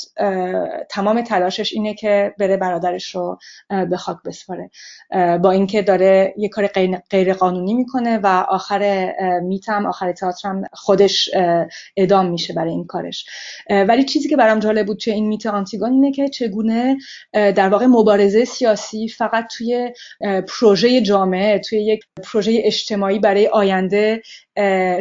تمام 0.90 1.22
تلاشش 1.22 1.72
اینه 1.72 1.94
که 1.94 2.34
بره 2.38 2.56
برادرش 2.56 3.14
رو 3.14 3.38
به 3.90 3.96
خاک 3.96 4.16
بسپاره. 4.24 4.70
با 5.42 5.50
اینکه 5.50 5.82
داره 5.82 6.34
یه 6.36 6.48
کار 6.48 6.66
غیر 7.10 7.34
قانونی 7.34 7.74
می‌کنه 7.74 8.18
و 8.18 8.26
آخر 8.48 9.12
میتم 9.42 9.86
آخر 9.86 10.12
تئاترم 10.12 10.62
خودش 10.72 11.30
ادام 11.96 12.30
میشه 12.30 12.52
برای 12.52 12.70
این 12.70 12.86
کارش. 12.86 13.26
ولی 13.70 14.04
چیزی 14.04 14.28
که 14.28 14.36
برام 14.36 14.58
جالب 14.58 14.86
بود 14.86 14.98
توی 14.98 15.12
این 15.12 15.28
میت 15.28 15.46
آنتیگون 15.46 15.92
اینه 15.92 16.12
که 16.12 16.28
چگونه 16.28 16.96
در 17.32 17.68
واقع 17.68 17.86
مبارزه 17.86 18.44
سیاسی 18.44 19.08
فقط 19.08 19.39
توی 19.42 19.92
پروژه 20.48 21.00
جامعه 21.00 21.58
توی 21.58 21.84
یک 21.84 22.00
پروژه 22.32 22.60
اجتماعی 22.64 23.18
برای 23.18 23.46
آینده 23.46 24.22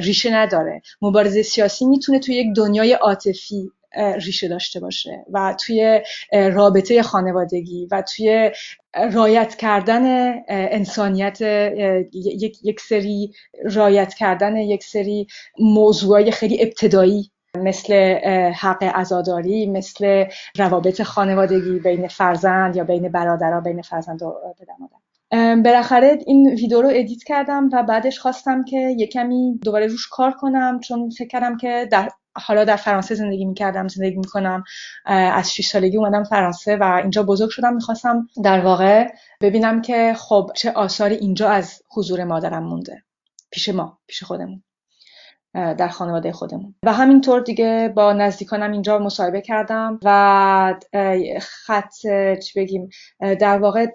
ریشه 0.01 0.33
نداره. 0.33 0.81
مبارزه 1.01 1.41
سیاسی 1.41 1.85
می‌تونه 1.85 2.19
توی 2.19 2.35
یک 2.35 2.47
دنیای 2.55 2.93
عاطفی 2.93 3.71
ریشه 4.25 4.47
داشته 4.47 4.79
باشه 4.79 5.25
و 5.33 5.55
توی 5.65 6.01
رابطه 6.31 7.03
خانوادگی 7.03 7.87
و 7.91 8.03
توی 8.15 8.51
رعایت 9.13 9.55
کردن 9.55 10.35
انسانیت 10.49 11.41
یک 12.63 12.79
سری 12.81 13.31
رعایت 13.63 14.13
کردن 14.13 14.55
یک 14.55 14.83
سری 14.83 15.27
موضوعای 15.59 16.31
خیلی 16.31 16.63
ابتدایی 16.63 17.31
مثل 17.57 17.93
حق 18.51 18.83
عزاداری 18.83 19.65
مثل 19.65 20.25
روابط 20.57 21.01
خانوادگی 21.01 21.79
بین 21.79 22.07
فرزند 22.07 22.75
یا 22.75 22.83
بین 22.83 23.09
برادرها 23.09 23.59
بین 23.59 23.81
فرزند 23.81 24.23
و 24.23 24.35
پدر 24.59 24.73
مادر. 24.79 25.61
بالاخره 25.61 26.17
این 26.25 26.49
ویدیو 26.49 26.81
رو 26.81 26.89
ادیت 26.93 27.23
کردم 27.23 27.69
و 27.73 27.83
بعدش 27.83 28.19
خواستم 28.19 28.63
که 28.63 28.77
یه 28.77 29.07
کمی 29.07 29.59
دوباره 29.63 29.87
روش 29.87 30.07
کار 30.07 30.31
کنم 30.31 30.79
چون 30.79 31.09
فکر 31.09 31.27
کردم 31.27 31.57
که 31.57 31.87
در 31.91 32.09
حالا 32.35 32.65
در 32.65 32.75
فرانسه 32.75 33.15
زندگی 33.15 33.45
می‌کردم 33.45 33.87
زندگی 33.87 34.17
می‌کنم 34.17 34.63
از 35.05 35.53
6 35.53 35.67
سالگی 35.67 35.97
اومدم 35.97 36.23
فرانسه 36.23 36.77
و 36.77 36.83
اینجا 37.01 37.23
بزرگ 37.23 37.49
شدم 37.49 37.73
می‌خواستم 37.73 38.27
در 38.43 38.59
واقع 38.59 39.07
ببینم 39.41 39.81
که 39.81 40.13
خب 40.17 40.51
چه 40.55 40.71
آثاری 40.71 41.15
اینجا 41.15 41.49
از 41.49 41.81
حضور 41.91 42.23
مادرم 42.23 42.63
مونده 42.63 43.03
پیش 43.51 43.69
ما 43.69 43.99
پیش 44.07 44.23
خودمون. 44.23 44.63
در 45.53 45.87
خانواده 45.87 46.31
خودمون. 46.31 46.75
و 46.83 46.93
همینطور 46.93 47.41
دیگه 47.41 47.93
با 47.95 48.13
نزدیکانم 48.13 48.71
اینجا 48.71 48.99
مصاحبه 48.99 49.41
کردم 49.41 49.99
و 50.03 50.75
خط 51.41 51.93
چی 52.43 52.59
بگیم 52.59 52.89
در 53.19 53.59
واقع 53.59 53.85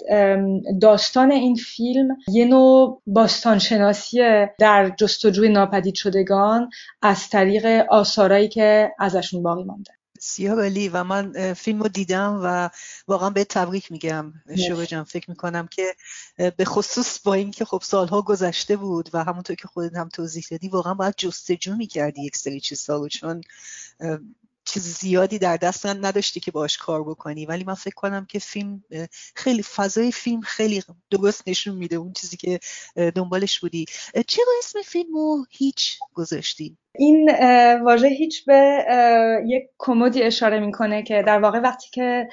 داستان 0.80 1.32
این 1.32 1.54
فیلم 1.54 2.08
یه 2.28 2.44
نوع 2.44 3.02
باستانشناسی 3.06 4.18
در 4.58 4.92
جستجوی 4.98 5.48
ناپدید 5.48 5.94
شدگان 5.94 6.70
از 7.02 7.28
طریق 7.28 7.86
آثارایی 7.90 8.48
که 8.48 8.92
ازشون 8.98 9.42
باقی 9.42 9.64
مانده. 9.64 9.90
بسیار 10.24 10.62
عالی 10.62 10.88
و 10.88 11.04
من 11.04 11.54
فیلم 11.54 11.82
رو 11.82 11.88
دیدم 11.88 12.40
و 12.44 12.70
واقعا 13.08 13.30
به 13.30 13.44
تبریک 13.44 13.92
میگم. 13.92 14.32
شوقه 14.68 14.86
جان 14.86 15.04
فکر 15.04 15.30
می‌کنم 15.30 15.66
که 15.66 15.94
به 16.36 16.64
خصوص 16.64 17.18
با 17.20 17.34
اینکه 17.34 17.64
خب 17.64 17.82
سالها 17.84 18.22
گذشته 18.22 18.76
بود 18.76 19.10
و 19.12 19.24
همونطور 19.24 19.56
که 19.56 19.68
خودت 19.68 19.96
هم 19.96 20.08
توضیح 20.08 20.44
دادی 20.50 20.68
واقعا 20.68 20.94
باید 20.94 21.14
جستجو 21.16 21.76
می‌کردی 21.76 22.22
یک 22.22 22.36
سری 22.36 22.60
چیزها 22.60 22.96
رو 22.96 23.08
چون 23.08 23.40
چیز 24.64 24.82
زیادی 24.82 25.38
در 25.38 25.56
دست 25.56 25.86
نداشتی 25.86 26.40
که 26.40 26.50
باش 26.50 26.76
کار 26.78 27.04
بکنی. 27.04 27.46
ولی 27.46 27.64
من 27.64 27.74
فکر 27.74 27.94
کنم 27.94 28.24
که 28.24 28.38
فیلم 28.38 28.84
خیلی 29.34 29.62
فضای 29.62 30.12
فیلم 30.12 30.40
خیلی 30.40 30.82
درست 31.10 31.42
نشون 31.48 31.76
میده 31.76 31.96
اون 31.96 32.12
چیزی 32.12 32.36
که 32.36 32.60
دنبالش 32.96 33.60
بودی. 33.60 33.86
چرا 34.26 34.52
اسم 34.58 34.82
فیلم 34.82 35.14
رو 35.14 35.46
هیچ 35.50 35.98
گذاشتی؟ 36.14 36.76
این 36.98 37.30
واژه 37.84 38.08
هیچ 38.08 38.44
به 38.46 38.84
یک 39.46 39.62
کمدی 39.78 40.22
اشاره 40.22 40.60
می‌کنه 40.60 41.02
که 41.02 41.22
در 41.26 41.38
واقع 41.38 41.58
وقتی 41.60 41.88
که 41.92 42.28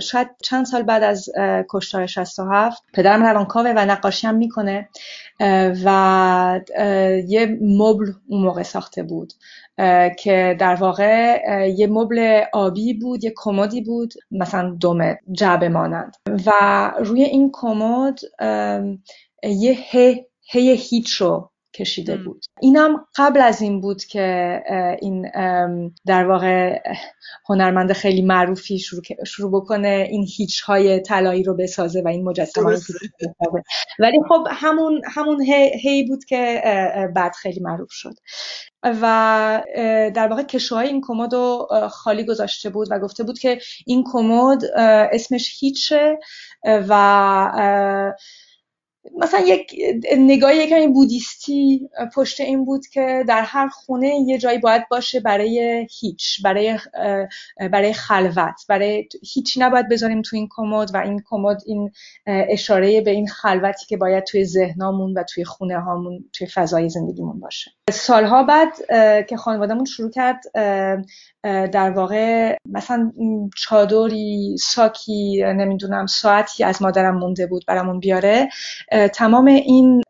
شاید 0.00 0.28
چند 0.42 0.66
سال 0.66 0.82
بعد 0.82 1.02
از 1.02 1.28
کشتار 1.70 2.06
67 2.06 2.82
پدرم 2.94 3.22
روانکاوه 3.22 3.72
و 3.76 3.84
نقاشی 3.84 4.26
هم 4.26 4.34
می‌کنه 4.34 4.88
و 5.84 6.60
یه 7.28 7.58
مبل 7.60 8.12
اون 8.28 8.42
موقع 8.42 8.62
ساخته 8.62 9.02
بود 9.02 9.32
که 10.18 10.56
در 10.60 10.74
واقع 10.74 11.40
یه 11.76 11.86
مبل 11.86 12.42
آبی 12.52 12.94
بود 12.94 13.24
یه 13.24 13.32
کمدی 13.36 13.80
بود 13.80 14.14
مثلا 14.30 14.76
دومه 14.80 15.18
جعبه 15.32 15.68
مانند. 15.68 16.16
و 16.46 16.52
روی 16.98 17.22
این 17.22 17.50
کمد 17.52 18.18
یه 19.42 19.72
هی 19.72 20.26
هی 20.50 20.74
هیچ 20.74 21.14
رو 21.14 21.50
کشیده 21.78 22.16
بود. 22.16 22.44
اینم 22.60 23.06
قبل 23.16 23.40
از 23.40 23.62
این 23.62 23.80
بود 23.80 24.04
که 24.04 24.60
این 25.00 25.30
در 26.06 26.26
واقع 26.26 26.80
هنرمند 27.48 27.92
خیلی 27.92 28.22
معروفی 28.22 28.78
شروع, 28.78 29.02
شروع 29.26 29.62
بکنه 29.62 30.08
این 30.10 30.26
هیچ 30.36 30.60
های 30.60 31.00
طلایی 31.00 31.42
رو 31.42 31.54
بسازه 31.54 32.02
و 32.04 32.08
این 32.08 32.24
مجسمه 32.24 32.78
ولی 33.98 34.18
خب 34.28 34.46
همون 34.50 35.02
همون 35.04 35.42
هی, 35.82 36.02
بود 36.08 36.24
که 36.24 36.62
بعد 37.14 37.32
خیلی 37.32 37.60
معروف 37.60 37.90
شد. 37.90 38.14
و 38.82 39.62
در 40.14 40.28
واقع 40.28 40.42
کشوهای 40.42 40.88
این 40.88 41.00
کمد 41.06 41.34
رو 41.34 41.68
خالی 41.90 42.24
گذاشته 42.24 42.70
بود 42.70 42.88
و 42.90 42.98
گفته 42.98 43.24
بود 43.24 43.38
که 43.38 43.58
این 43.86 44.04
کمد 44.12 44.64
اسمش 45.12 45.56
هیچه 45.60 46.18
و 46.64 46.92
مثلا 49.16 49.40
یک 49.40 49.74
نگاه 50.18 50.54
یکمی 50.54 50.86
بودیستی 50.86 51.88
پشت 52.14 52.40
این 52.40 52.64
بود 52.64 52.86
که 52.86 53.24
در 53.28 53.42
هر 53.42 53.68
خونه 53.68 54.14
یه 54.26 54.38
جایی 54.38 54.58
باید 54.58 54.88
باشه 54.88 55.20
برای 55.20 55.86
هیچ 56.00 56.42
برای 56.42 56.78
برای 57.72 57.92
خلوت 57.92 58.66
برای 58.68 59.08
هیچی 59.34 59.60
نباید 59.60 59.88
بذاریم 59.88 60.22
تو 60.22 60.36
این 60.36 60.48
کمد 60.50 60.94
و 60.94 60.96
این 60.96 61.22
کمد 61.30 61.62
این 61.66 61.90
اشاره 62.26 63.00
به 63.00 63.10
این 63.10 63.28
خلوتی 63.28 63.86
که 63.86 63.96
باید 63.96 64.24
توی 64.24 64.44
ذهنامون 64.44 65.12
و 65.12 65.22
توی 65.22 65.44
خونه 65.44 65.80
هامون 65.80 66.24
توی 66.32 66.46
فضای 66.46 66.88
زندگیمون 66.88 67.40
باشه. 67.40 67.70
سالها 67.92 68.42
بعد 68.42 68.72
که 69.26 69.36
خانوادهمون 69.36 69.84
شروع 69.84 70.10
کرد 70.10 70.40
در 71.72 71.90
واقع 71.90 72.56
مثلا 72.66 73.12
چادری 73.56 74.56
ساکی 74.60 75.42
نمی‌دونم 75.46 76.06
ساعتی 76.06 76.64
از 76.64 76.82
مادرم 76.82 77.18
مونده 77.18 77.46
بود 77.46 77.64
برامون 77.66 78.00
بیاره 78.00 78.48
تمام 79.06 79.46
این 79.46 80.02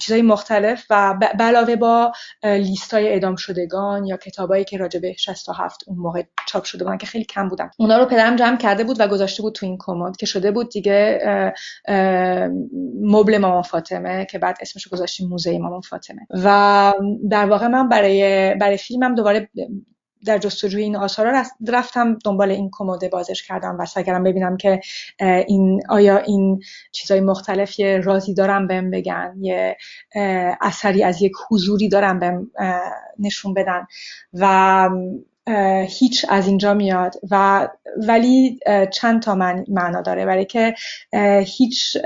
چیزای 0.00 0.22
مختلف 0.22 0.86
و 0.90 1.18
علاوه 1.40 1.76
با 1.76 2.12
لیستای 2.42 3.08
اعدام 3.08 3.36
شدگان 3.36 4.04
یا 4.04 4.16
کتابایی 4.16 4.64
که 4.64 4.78
راجع 4.78 5.00
به 5.00 5.12
67 5.12 5.84
اون 5.86 5.98
موقع 5.98 6.22
چاپ 6.48 6.64
شده 6.64 6.84
بودن 6.84 6.96
که 6.96 7.06
خیلی 7.06 7.24
کم 7.24 7.48
بودن. 7.48 7.70
اونا 7.78 7.98
رو 7.98 8.04
پدرم 8.04 8.36
جمع 8.36 8.56
کرده 8.56 8.84
بود 8.84 9.00
و 9.00 9.08
گذاشته 9.08 9.42
بود 9.42 9.52
تو 9.52 9.66
این 9.66 9.76
کمد 9.80 10.16
که 10.16 10.26
شده 10.26 10.50
بود 10.50 10.70
دیگه 10.70 11.18
مبل 13.02 13.38
مامان 13.38 13.62
فاطمه 13.62 14.26
که 14.30 14.38
بعد 14.38 14.56
اسمش 14.60 14.82
رو 14.82 14.90
گذاشتیم 14.92 15.28
موزه 15.28 15.58
مامان 15.58 15.80
فاطمه. 15.80 16.26
و 16.44 16.92
در 17.30 17.46
واقع 17.46 17.66
من 17.66 17.88
برای 17.88 18.54
برای 18.54 18.76
فیلمم 18.76 19.14
دوباره 19.14 19.48
در 20.26 20.38
جستجوی 20.38 20.82
این 20.82 20.96
آثار 20.96 21.44
رفتم 21.68 22.18
دنبال 22.24 22.50
این 22.50 22.70
کموده 22.72 23.08
بازش 23.08 23.42
کردم 23.42 23.76
و 23.80 23.86
سعی 23.86 24.04
ببینم 24.04 24.56
که 24.56 24.80
این 25.20 25.82
آیا 25.88 26.18
این 26.18 26.60
چیزای 26.92 27.20
مختلف 27.20 27.78
یه 27.78 27.98
رازی 27.98 28.34
دارم 28.34 28.66
بهم 28.66 28.90
بگن 28.90 29.34
یه 29.40 29.76
اثری 30.60 31.02
از 31.02 31.22
یک 31.22 31.32
حضوری 31.50 31.88
دارم 31.88 32.18
بهم 32.18 32.50
نشون 33.18 33.54
بدن 33.54 33.86
و 34.32 34.90
هیچ 35.88 36.26
از 36.28 36.46
اینجا 36.46 36.74
میاد 36.74 37.14
و 37.30 37.68
ولی 37.96 38.58
چند 38.92 39.22
تا 39.22 39.34
معنا 39.68 40.00
داره. 40.00 40.26
برای 40.26 40.44
که 40.44 40.74
هیچ 41.44 41.96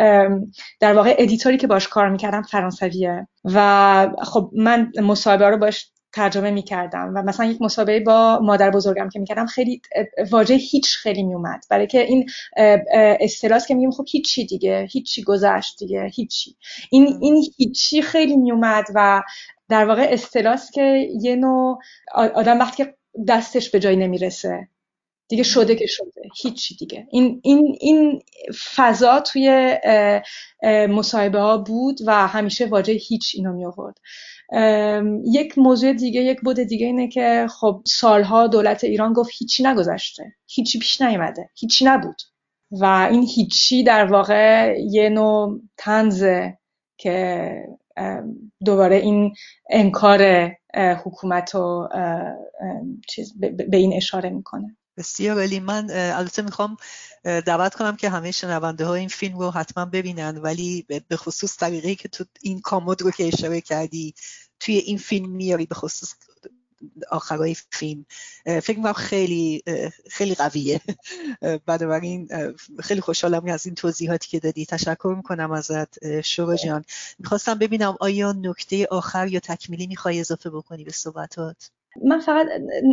در 0.80 0.94
واقع 0.94 1.14
ادیتوری 1.18 1.56
که 1.56 1.66
باش 1.66 1.88
کار 1.88 2.08
می‌کردم 2.08 2.42
فرانسویه 2.42 3.28
و 3.44 4.08
خب 4.22 4.50
من 4.56 4.92
مصاحبه 5.02 5.48
رو 5.48 5.56
باش 5.56 5.90
ترجمه 6.12 6.50
می‌کردم 6.50 7.12
و 7.16 7.22
مثلا 7.22 7.46
یک 7.46 7.62
مسابقه 7.62 8.00
با 8.00 8.38
مادر 8.42 8.70
بزرگم 8.70 9.08
که 9.08 9.18
می‌کردم 9.18 9.46
خیلی 9.46 9.82
واژه 10.30 10.54
هیچ 10.54 10.96
خیلی 10.96 11.22
میومد. 11.22 11.64
برای 11.70 11.86
که 11.86 12.00
این 12.00 12.30
اصطلاح 13.20 13.60
که 13.68 13.74
میگیم 13.74 13.90
خب 13.90 14.04
هیچی 14.08 14.46
دیگه 14.46 14.88
هیچی 14.90 15.22
گذشت 15.22 15.78
دیگه 15.78 16.10
هیچی. 16.14 16.56
این 16.90 17.18
این 17.20 17.44
هیچی 17.56 18.02
خیلی 18.02 18.36
میومد 18.36 18.84
و 18.94 19.22
در 19.68 19.84
واقع 19.84 20.08
اصطلاح 20.10 20.60
که 20.74 21.08
یه 21.20 21.36
نوع 21.36 21.78
آدم 22.14 22.58
وقتی 22.58 22.84
که 22.84 22.94
دستش 23.28 23.70
به 23.70 23.80
جای 23.80 23.96
نمی‌رسه 23.96 24.68
دیگه 25.28 25.42
شده 25.42 25.76
که 25.76 25.86
شده. 25.86 26.22
هیچی 26.42 26.76
دیگه. 26.76 27.06
این 27.10 27.40
این 27.44 27.76
این 27.80 28.22
فضا 28.74 29.20
توی 29.20 29.76
مصاحبه 30.88 31.38
ها 31.40 31.58
بود 31.58 31.98
و 32.06 32.26
همیشه 32.28 32.66
واژه 32.66 32.92
هیچ 32.92 33.32
اینو 33.34 33.52
می 33.52 33.64
آورد 33.64 33.98
یک 35.32 35.58
موضوع 35.58 35.92
دیگه 35.92 36.20
یک 36.20 36.40
بود 36.40 36.62
دیگه 36.62 36.86
اینه 36.86 37.08
که 37.08 37.46
خب 37.60 37.82
سالها 37.86 38.46
دولت 38.46 38.84
ایران 38.84 39.12
گفت 39.12 39.30
هیچی 39.38 39.62
نگذشته. 39.62 40.34
هیچی 40.46 40.78
پیش 40.78 41.00
نیومده. 41.02 41.50
هیچی 41.54 41.84
نبود. 41.84 42.16
و 42.70 43.08
این 43.10 43.22
هیچی 43.22 43.84
در 43.84 44.04
واقع 44.04 44.76
یه 44.90 45.08
نوع 45.08 45.60
تنزه 45.76 46.58
که 46.96 47.50
دوباره 48.64 48.96
این 48.96 49.34
انکار 49.70 50.50
حکومت 51.04 51.54
و 51.54 51.88
چیز 53.08 53.40
به 53.40 53.76
این 53.76 53.92
اشاره 53.92 54.30
می‌کنه. 54.30 54.76
بسیار 54.96 55.40
علی 55.40 55.60
من 55.60 55.90
البته 55.90 56.42
می‌خوام 56.42 56.76
دعوت 57.24 57.74
کنم 57.74 57.96
که 57.96 58.10
همه 58.10 58.30
شنونده 58.30 58.84
ها 58.84 58.94
این 58.94 59.08
فیلم 59.08 59.38
رو 59.38 59.50
حتما 59.50 59.84
ببینن. 59.84 60.36
ولی 60.36 60.86
به 61.08 61.16
خصوص 61.16 61.58
طریقی 61.58 61.94
که 61.94 62.08
تو 62.08 62.24
این 62.40 62.60
کامود 62.60 63.02
رو 63.02 63.10
که 63.10 63.28
اشاره 63.28 63.60
کردی 63.60 64.14
توی 64.60 64.74
این 64.74 64.98
فیلم 64.98 65.30
میاری 65.30 65.66
به 65.66 65.74
خصوص 65.74 66.14
آخرای 67.10 67.56
فیلم. 67.70 68.06
فکر 68.44 68.76
می‌کنم 68.76 68.92
خیلی 68.92 69.62
خیلی 70.10 70.34
قویه. 70.34 70.80
بنابراین 71.66 72.28
خیلی 72.80 73.00
خوشحالم 73.00 73.46
از 73.46 73.66
این 73.66 73.74
توضیحاتی 73.74 74.28
که 74.28 74.40
دادی. 74.40 74.66
تشکر 74.66 75.14
می‌کنم 75.16 75.50
ازت 75.52 76.20
شورا 76.20 76.56
جان. 76.56 76.84
می‌خواستم 77.18 77.54
ببینم 77.54 77.96
آیا 78.00 78.32
نکته 78.32 78.86
آخر 78.90 79.28
یا 79.28 79.40
تکمیلی 79.40 79.86
می‌خوای 79.86 80.20
اضافه 80.20 80.50
بکنی 80.50 80.84
به 80.84 80.92
صحبتات؟ 80.92 81.70
من 82.04 82.20
فقط 82.20 82.46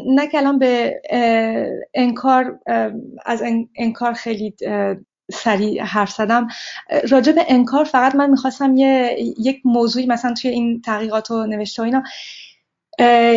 نه 0.05 0.27
کلام 0.27 0.59
به 0.59 1.01
انکار 1.93 2.59
از 3.25 3.43
انکار 3.75 4.13
خیلی 4.13 4.55
سریع 5.31 5.83
حرف 5.83 6.11
زدم. 6.11 6.47
راجع 7.09 7.31
به 7.31 7.45
انکار 7.47 7.83
فقط 7.83 8.15
من 8.15 8.29
می‌خواستم 8.29 8.77
یه 8.77 9.15
یک 9.39 9.61
موضوعی 9.65 10.05
مثلا 10.05 10.33
توی 10.33 10.51
این 10.51 10.81
تحقیقات 10.81 11.31
و 11.31 11.45
نوشته 11.45 11.83
اینا 11.83 12.03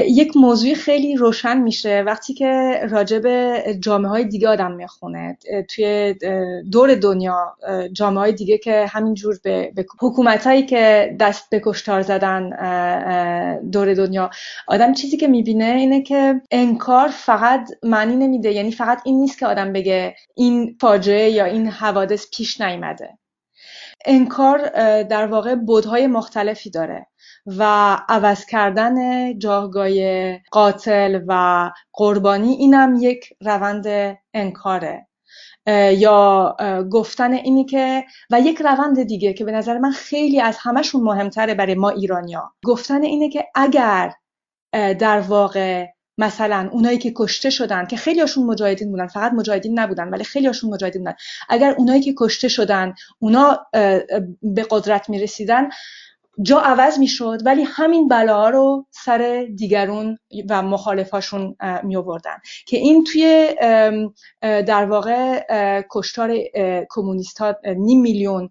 یک 0.09 0.37
موضوع 0.37 0.75
خیلی 0.75 1.17
روشن 1.17 1.59
میشه. 1.61 2.03
وقتی 2.07 2.35
که 2.35 2.81
راجع 2.91 3.19
به 3.19 3.65
جامعه 3.81 4.11
های 4.11 4.25
دیگه 4.25 4.49
آدم 4.49 4.73
می‌خونه 4.73 5.39
توی 5.69 6.15
دور 6.73 6.95
دنیا 6.95 7.57
جامعه 7.93 8.21
های 8.21 8.33
دیگه 8.33 8.59
که 8.59 8.87
همینجور 8.89 9.39
به, 9.45 9.73
به 9.75 9.87
حکومت 10.01 10.47
هایی 10.47 10.63
که 10.63 11.17
دست 11.21 11.51
به 11.51 11.63
کشتار 11.65 12.03
زدن 12.03 12.51
دور 13.61 13.95
دنیا 13.95 14.31
آدم 14.69 14.93
چیزی 14.93 15.17
که 15.17 15.29
می‌بینه 15.29 15.65
اینه 15.65 16.03
که 16.03 16.41
انکار 16.51 17.09
فقط 17.09 17.71
معنی 17.83 18.17
نمیده. 18.17 18.53
یعنی 18.53 18.73
فقط 18.73 19.01
این 19.05 19.21
نیست 19.21 19.39
که 19.39 19.47
آدم 19.47 19.73
بگه 19.73 20.15
این 20.35 20.77
فاجعه 20.81 21.31
یا 21.31 21.45
این 21.45 21.67
حوادث 21.69 22.27
پیش 22.37 22.61
نیامده 22.61 23.20
انکار 24.07 24.69
در 25.03 25.27
واقع 25.27 25.55
بودهای 25.55 26.07
مختلفی 26.07 26.71
داره 26.71 27.07
و 27.47 27.65
عوض 28.09 28.47
کردن 28.47 28.95
جاگاه 29.39 29.89
قاتل 30.51 31.21
و 31.27 31.71
قربانی 31.93 32.53
اینم 32.53 32.97
یک 33.01 33.33
روند 33.41 34.17
انکاره. 34.35 35.07
یا 35.93 36.57
گفتن 36.91 37.33
اینی 37.33 37.65
که 37.65 38.05
و 38.31 38.41
یک 38.41 38.63
روند 38.63 39.03
دیگه 39.03 39.33
که 39.33 39.45
به 39.45 39.53
نظر 39.53 39.79
من 39.79 39.91
خیلی 39.91 40.41
از 40.41 40.57
همشون 40.61 41.03
مهمتره 41.03 41.55
برای 41.55 41.75
ما 41.75 41.91
ایرانیا 41.91 42.53
گفتن 42.65 43.03
اینه 43.03 43.29
که 43.29 43.45
اگر 43.55 44.13
در 44.73 45.21
واقع 45.21 45.87
مثلا 46.21 46.69
اونایی 46.73 46.99
که 46.99 47.13
کشته 47.17 47.51
شدن 47.51 47.87
که 47.87 47.97
خیلی 47.97 48.21
هاشون 48.21 48.45
مجاهدین 48.47 48.91
بودن 48.91 49.07
فقط 49.07 49.33
مجاهدین 49.33 49.79
نبودن 49.79 50.09
ولی 50.09 50.25
خیلی 50.25 50.47
هاشون 50.47 50.71
مجاهدین 50.71 51.03
بودن. 51.03 51.17
اگر 51.49 51.75
اونایی 51.79 52.03
که 52.03 52.15
کشته 52.19 52.49
شدن 52.49 52.95
اونا 53.19 53.67
به 54.43 54.67
قدرت 54.71 55.11
می 55.11 55.21
رسیدن 55.21 55.69
جا 56.43 56.61
عوض 56.61 56.99
می 56.99 57.07
شد 57.07 57.39
ولی 57.45 57.63
همین 57.63 58.09
بلاها 58.09 58.49
رو 58.49 58.87
سر 58.91 59.47
دیگرون 59.57 60.19
و 60.51 60.63
مخالفاشون 60.63 61.57
می 61.83 61.97
آوردن 61.97 62.37
که 62.67 62.77
این 62.77 63.05
توی 63.05 63.55
در 64.43 64.85
واقع 64.85 65.45
کشتار 65.91 66.37
کمونیست 66.91 67.39
ها 67.39 67.57
نیم 67.77 68.01
میلیون 68.01 68.51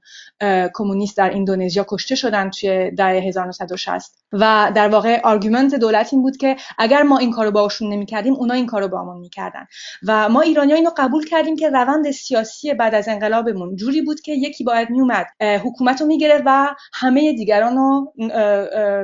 کمونیست 0.74 1.18
در 1.18 1.32
اندونزیا 1.34 1.86
کشته 1.90 2.16
شدن 2.16 2.50
توی 2.50 2.92
دهه 2.92 3.10
1960 3.10 4.20
و 4.34 4.72
در 4.76 4.90
واقع 4.90 5.22
argument 5.24 5.76
دولت 5.76 6.14
این 6.14 6.22
بود 6.22 6.38
که 6.38 6.56
اگر 6.78 7.04
ما 7.04 7.18
این 7.18 7.32
کارو 7.32 7.52
باشون 7.52 7.94
نمی‌کردیم 7.94 8.34
اونا 8.34 8.54
این 8.54 8.66
کارو 8.66 8.88
بامون 8.88 9.20
می‌کردن. 9.20 9.68
و 10.08 10.30
ما 10.30 10.42
ایرانی 10.42 10.74
اینو 10.74 10.90
قبول 10.98 11.26
کردیم 11.26 11.56
که 11.56 11.70
روند 11.70 12.12
سیاسی 12.12 12.74
بعد 12.74 12.96
از 12.96 13.08
انقلابمون 13.08 13.76
جوری 13.76 14.02
بود 14.02 14.22
که 14.22 14.32
یکی 14.34 14.64
باید 14.64 14.90
میومد 14.90 15.28
حکومت 15.42 16.02
رو 16.02 16.08
می‌گرفت 16.08 16.44
و 16.46 16.76
همه 16.94 17.34
دیگران 17.34 17.78
رو 17.80 18.13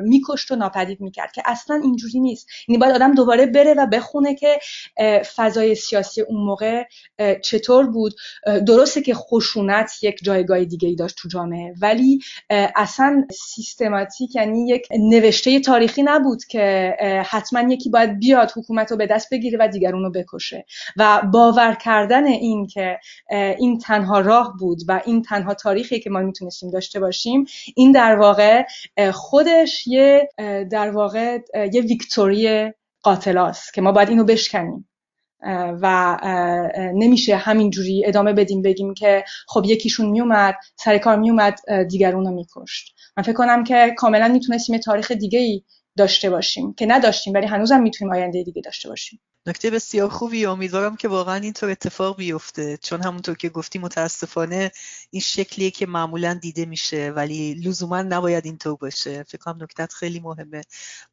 میکشت 0.03 0.51
و 0.51 0.55
ناپدید 0.55 1.01
می‌کرد 1.01 1.32
که 1.32 1.43
اصلا 1.45 1.80
اینجوری 1.84 2.19
نیست. 2.19 2.47
یعنی 2.67 2.80
باید 2.80 2.95
آدم 2.95 3.15
دوباره 3.15 3.45
بره 3.45 3.73
و 3.73 3.86
بخونه 3.86 4.36
که 4.36 4.59
فضای 5.36 5.76
سیاسی 5.76 6.21
اون 6.21 6.45
موقع 6.45 6.84
چطور 7.43 7.88
بود. 7.88 8.13
درسته 8.67 9.01
که 9.01 9.13
خشونت 9.13 9.91
یک 10.03 10.19
جایگاه 10.23 10.65
دیگه 10.65 10.89
ای 10.89 10.95
داشت 10.95 11.15
تو 11.17 11.28
جامعه 11.30 11.73
ولی 11.82 12.19
اصلا 12.76 13.28
سیستماتیک 13.32 14.36
یعنی 14.36 14.67
یک 14.67 14.88
نوشته 14.99 15.59
تاریخی 15.59 16.03
نبود 16.03 16.45
که 16.45 16.95
حتما 17.30 17.73
یکی 17.73 17.89
باید 17.89 18.19
بیاد 18.19 18.51
حکومت 18.55 18.91
رو 18.91 18.97
به 18.97 19.07
دست 19.07 19.30
بگیره 19.32 19.57
و 19.61 19.67
دیگرون 19.67 20.03
رو 20.03 20.11
بکشه. 20.11 20.65
و 20.97 21.21
باور 21.34 21.73
کردن 21.73 22.26
این 22.26 22.67
که 22.67 22.99
این 23.30 23.80
تنها 23.80 24.19
راه 24.19 24.55
بود 24.59 24.80
و 24.88 25.01
این 25.05 25.21
تنها 25.21 25.53
تاریخی 25.53 25.99
که 25.99 26.09
ما 26.09 26.19
می‌تونستیم 26.19 26.69
داشته 26.71 26.99
باشیم 26.99 27.45
این 27.76 27.91
در 27.91 28.15
واقع 28.15 28.55
خودش 29.14 29.88
یه 29.88 30.30
در 30.72 30.91
واقع 30.91 31.38
یه 31.74 31.82
ویکتوری 31.82 32.72
قاتلاست 33.03 33.74
که 33.74 33.82
ما 33.82 33.91
باید 33.91 34.10
اینو 34.10 34.24
بشکنیم. 34.24 34.89
و 35.82 36.18
نمیشه 36.93 37.36
همینجوری 37.36 38.03
ادامه 38.06 38.34
بدیم 38.34 38.62
بگیم 38.62 38.93
که 38.93 39.24
خب 39.47 39.64
یکیشون 39.66 40.10
میومد 40.10 40.56
سر 40.76 40.97
کار 40.97 41.18
میومد 41.18 41.60
دیگر 41.89 42.16
اونو 42.16 42.32
میکشت. 42.32 42.95
من 43.18 43.24
فکر 43.24 43.34
کنم 43.34 43.64
که 43.64 43.93
کاملا 43.97 44.28
می‌تونستیم 44.28 44.78
تاریخ 44.78 45.12
دیگه 45.12 45.39
ای 45.39 45.62
داشته 45.97 46.30
باشیم 46.30 46.74
که 46.74 46.86
نداشتیم 46.86 47.34
ولی 47.34 47.47
هنوزم 47.47 47.82
می‌تونیم 47.82 48.14
آینده 48.14 48.43
دیگه 48.43 48.62
داشته 48.62 48.89
باشیم. 48.89 49.20
نکته 49.48 49.70
بسیار 49.70 50.10
خوبی 50.10 50.46
امیدوارم 50.46 50.96
که 50.96 51.08
واقعا 51.08 51.36
اینطور 51.36 51.70
اتفاق 51.70 52.18
بیفته. 52.18 52.78
چون 52.78 53.04
همونطور 53.04 53.36
که 53.36 53.50
گفتی 53.50 53.80
متاسفانه 53.80 54.72
این 55.10 55.22
شکلیه 55.22 55.72
که 55.72 55.86
معمولا 55.86 56.34
دیده 56.34 56.66
میشه 56.66 57.14
ولی 57.16 57.54
لزوما 57.54 58.02
نباید 58.02 58.46
اینطور 58.46 58.76
باشه. 58.76 59.24
فکر 59.24 59.38
کنم 59.38 59.64
نکتت 59.64 59.93
خیلی 59.93 60.20
مهمه. 60.20 60.62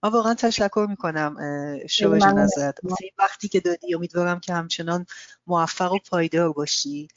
من 0.03 0.11
واقعا 0.11 0.35
تشکر 0.35 0.87
می‌کنم 0.91 1.37
شوهش 1.91 2.23
ازت. 2.23 2.75
وقتی 3.19 3.49
که 3.49 3.61
دادی 3.61 3.95
امیدوارم 3.95 4.41
که 4.41 4.55
همچنان 4.55 5.07
موفق 5.47 5.93
و 5.93 5.99
پایدار 6.11 6.53
باشی. 6.53 7.09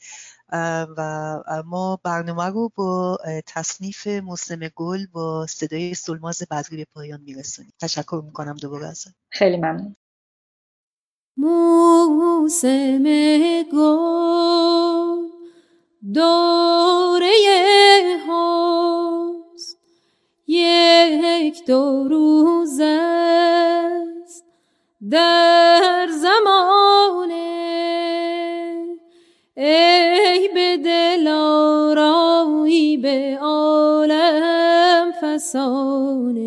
و 0.96 1.62
ما 1.66 2.00
برنامه 2.02 2.44
رو 2.44 2.72
با 2.74 3.18
تصنیف 3.46 4.06
مسلم 4.06 4.70
گل 4.74 5.06
با 5.06 5.46
صدای 5.46 5.94
سلماز 5.94 6.42
بدری 6.50 6.76
به 6.76 6.86
پایان 6.94 7.20
میرسونیم. 7.20 7.72
تشکر 7.80 8.22
می‌کنم 8.24 8.56
دوباره 8.56 8.86
ازت. 8.86 9.14
خیلی 9.30 9.56
ممنون. 9.56 9.96
موسم 11.36 13.02
گل 13.62 15.28
دوره 16.14 17.30
هاست. 18.28 19.78
یک 20.46 21.66
دو 21.66 22.08
روز 22.08 22.80
است 22.80 24.44
در 25.10 26.08
زمان 26.10 27.30
ای 29.56 30.48
به 30.54 30.76
دل 30.76 31.28
آرایی 31.28 32.96
به 32.96 33.38
عالم 33.40 35.12
فسانه. 35.22 36.46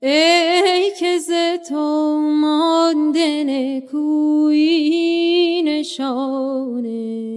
ای 0.00 0.81
تو 1.68 2.18
مانده 2.18 3.44
نکویی 3.44 4.82
نشانه. 5.62 7.32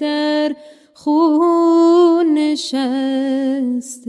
در 0.00 0.56
خون 0.94 2.34
نشسته. 2.34 4.06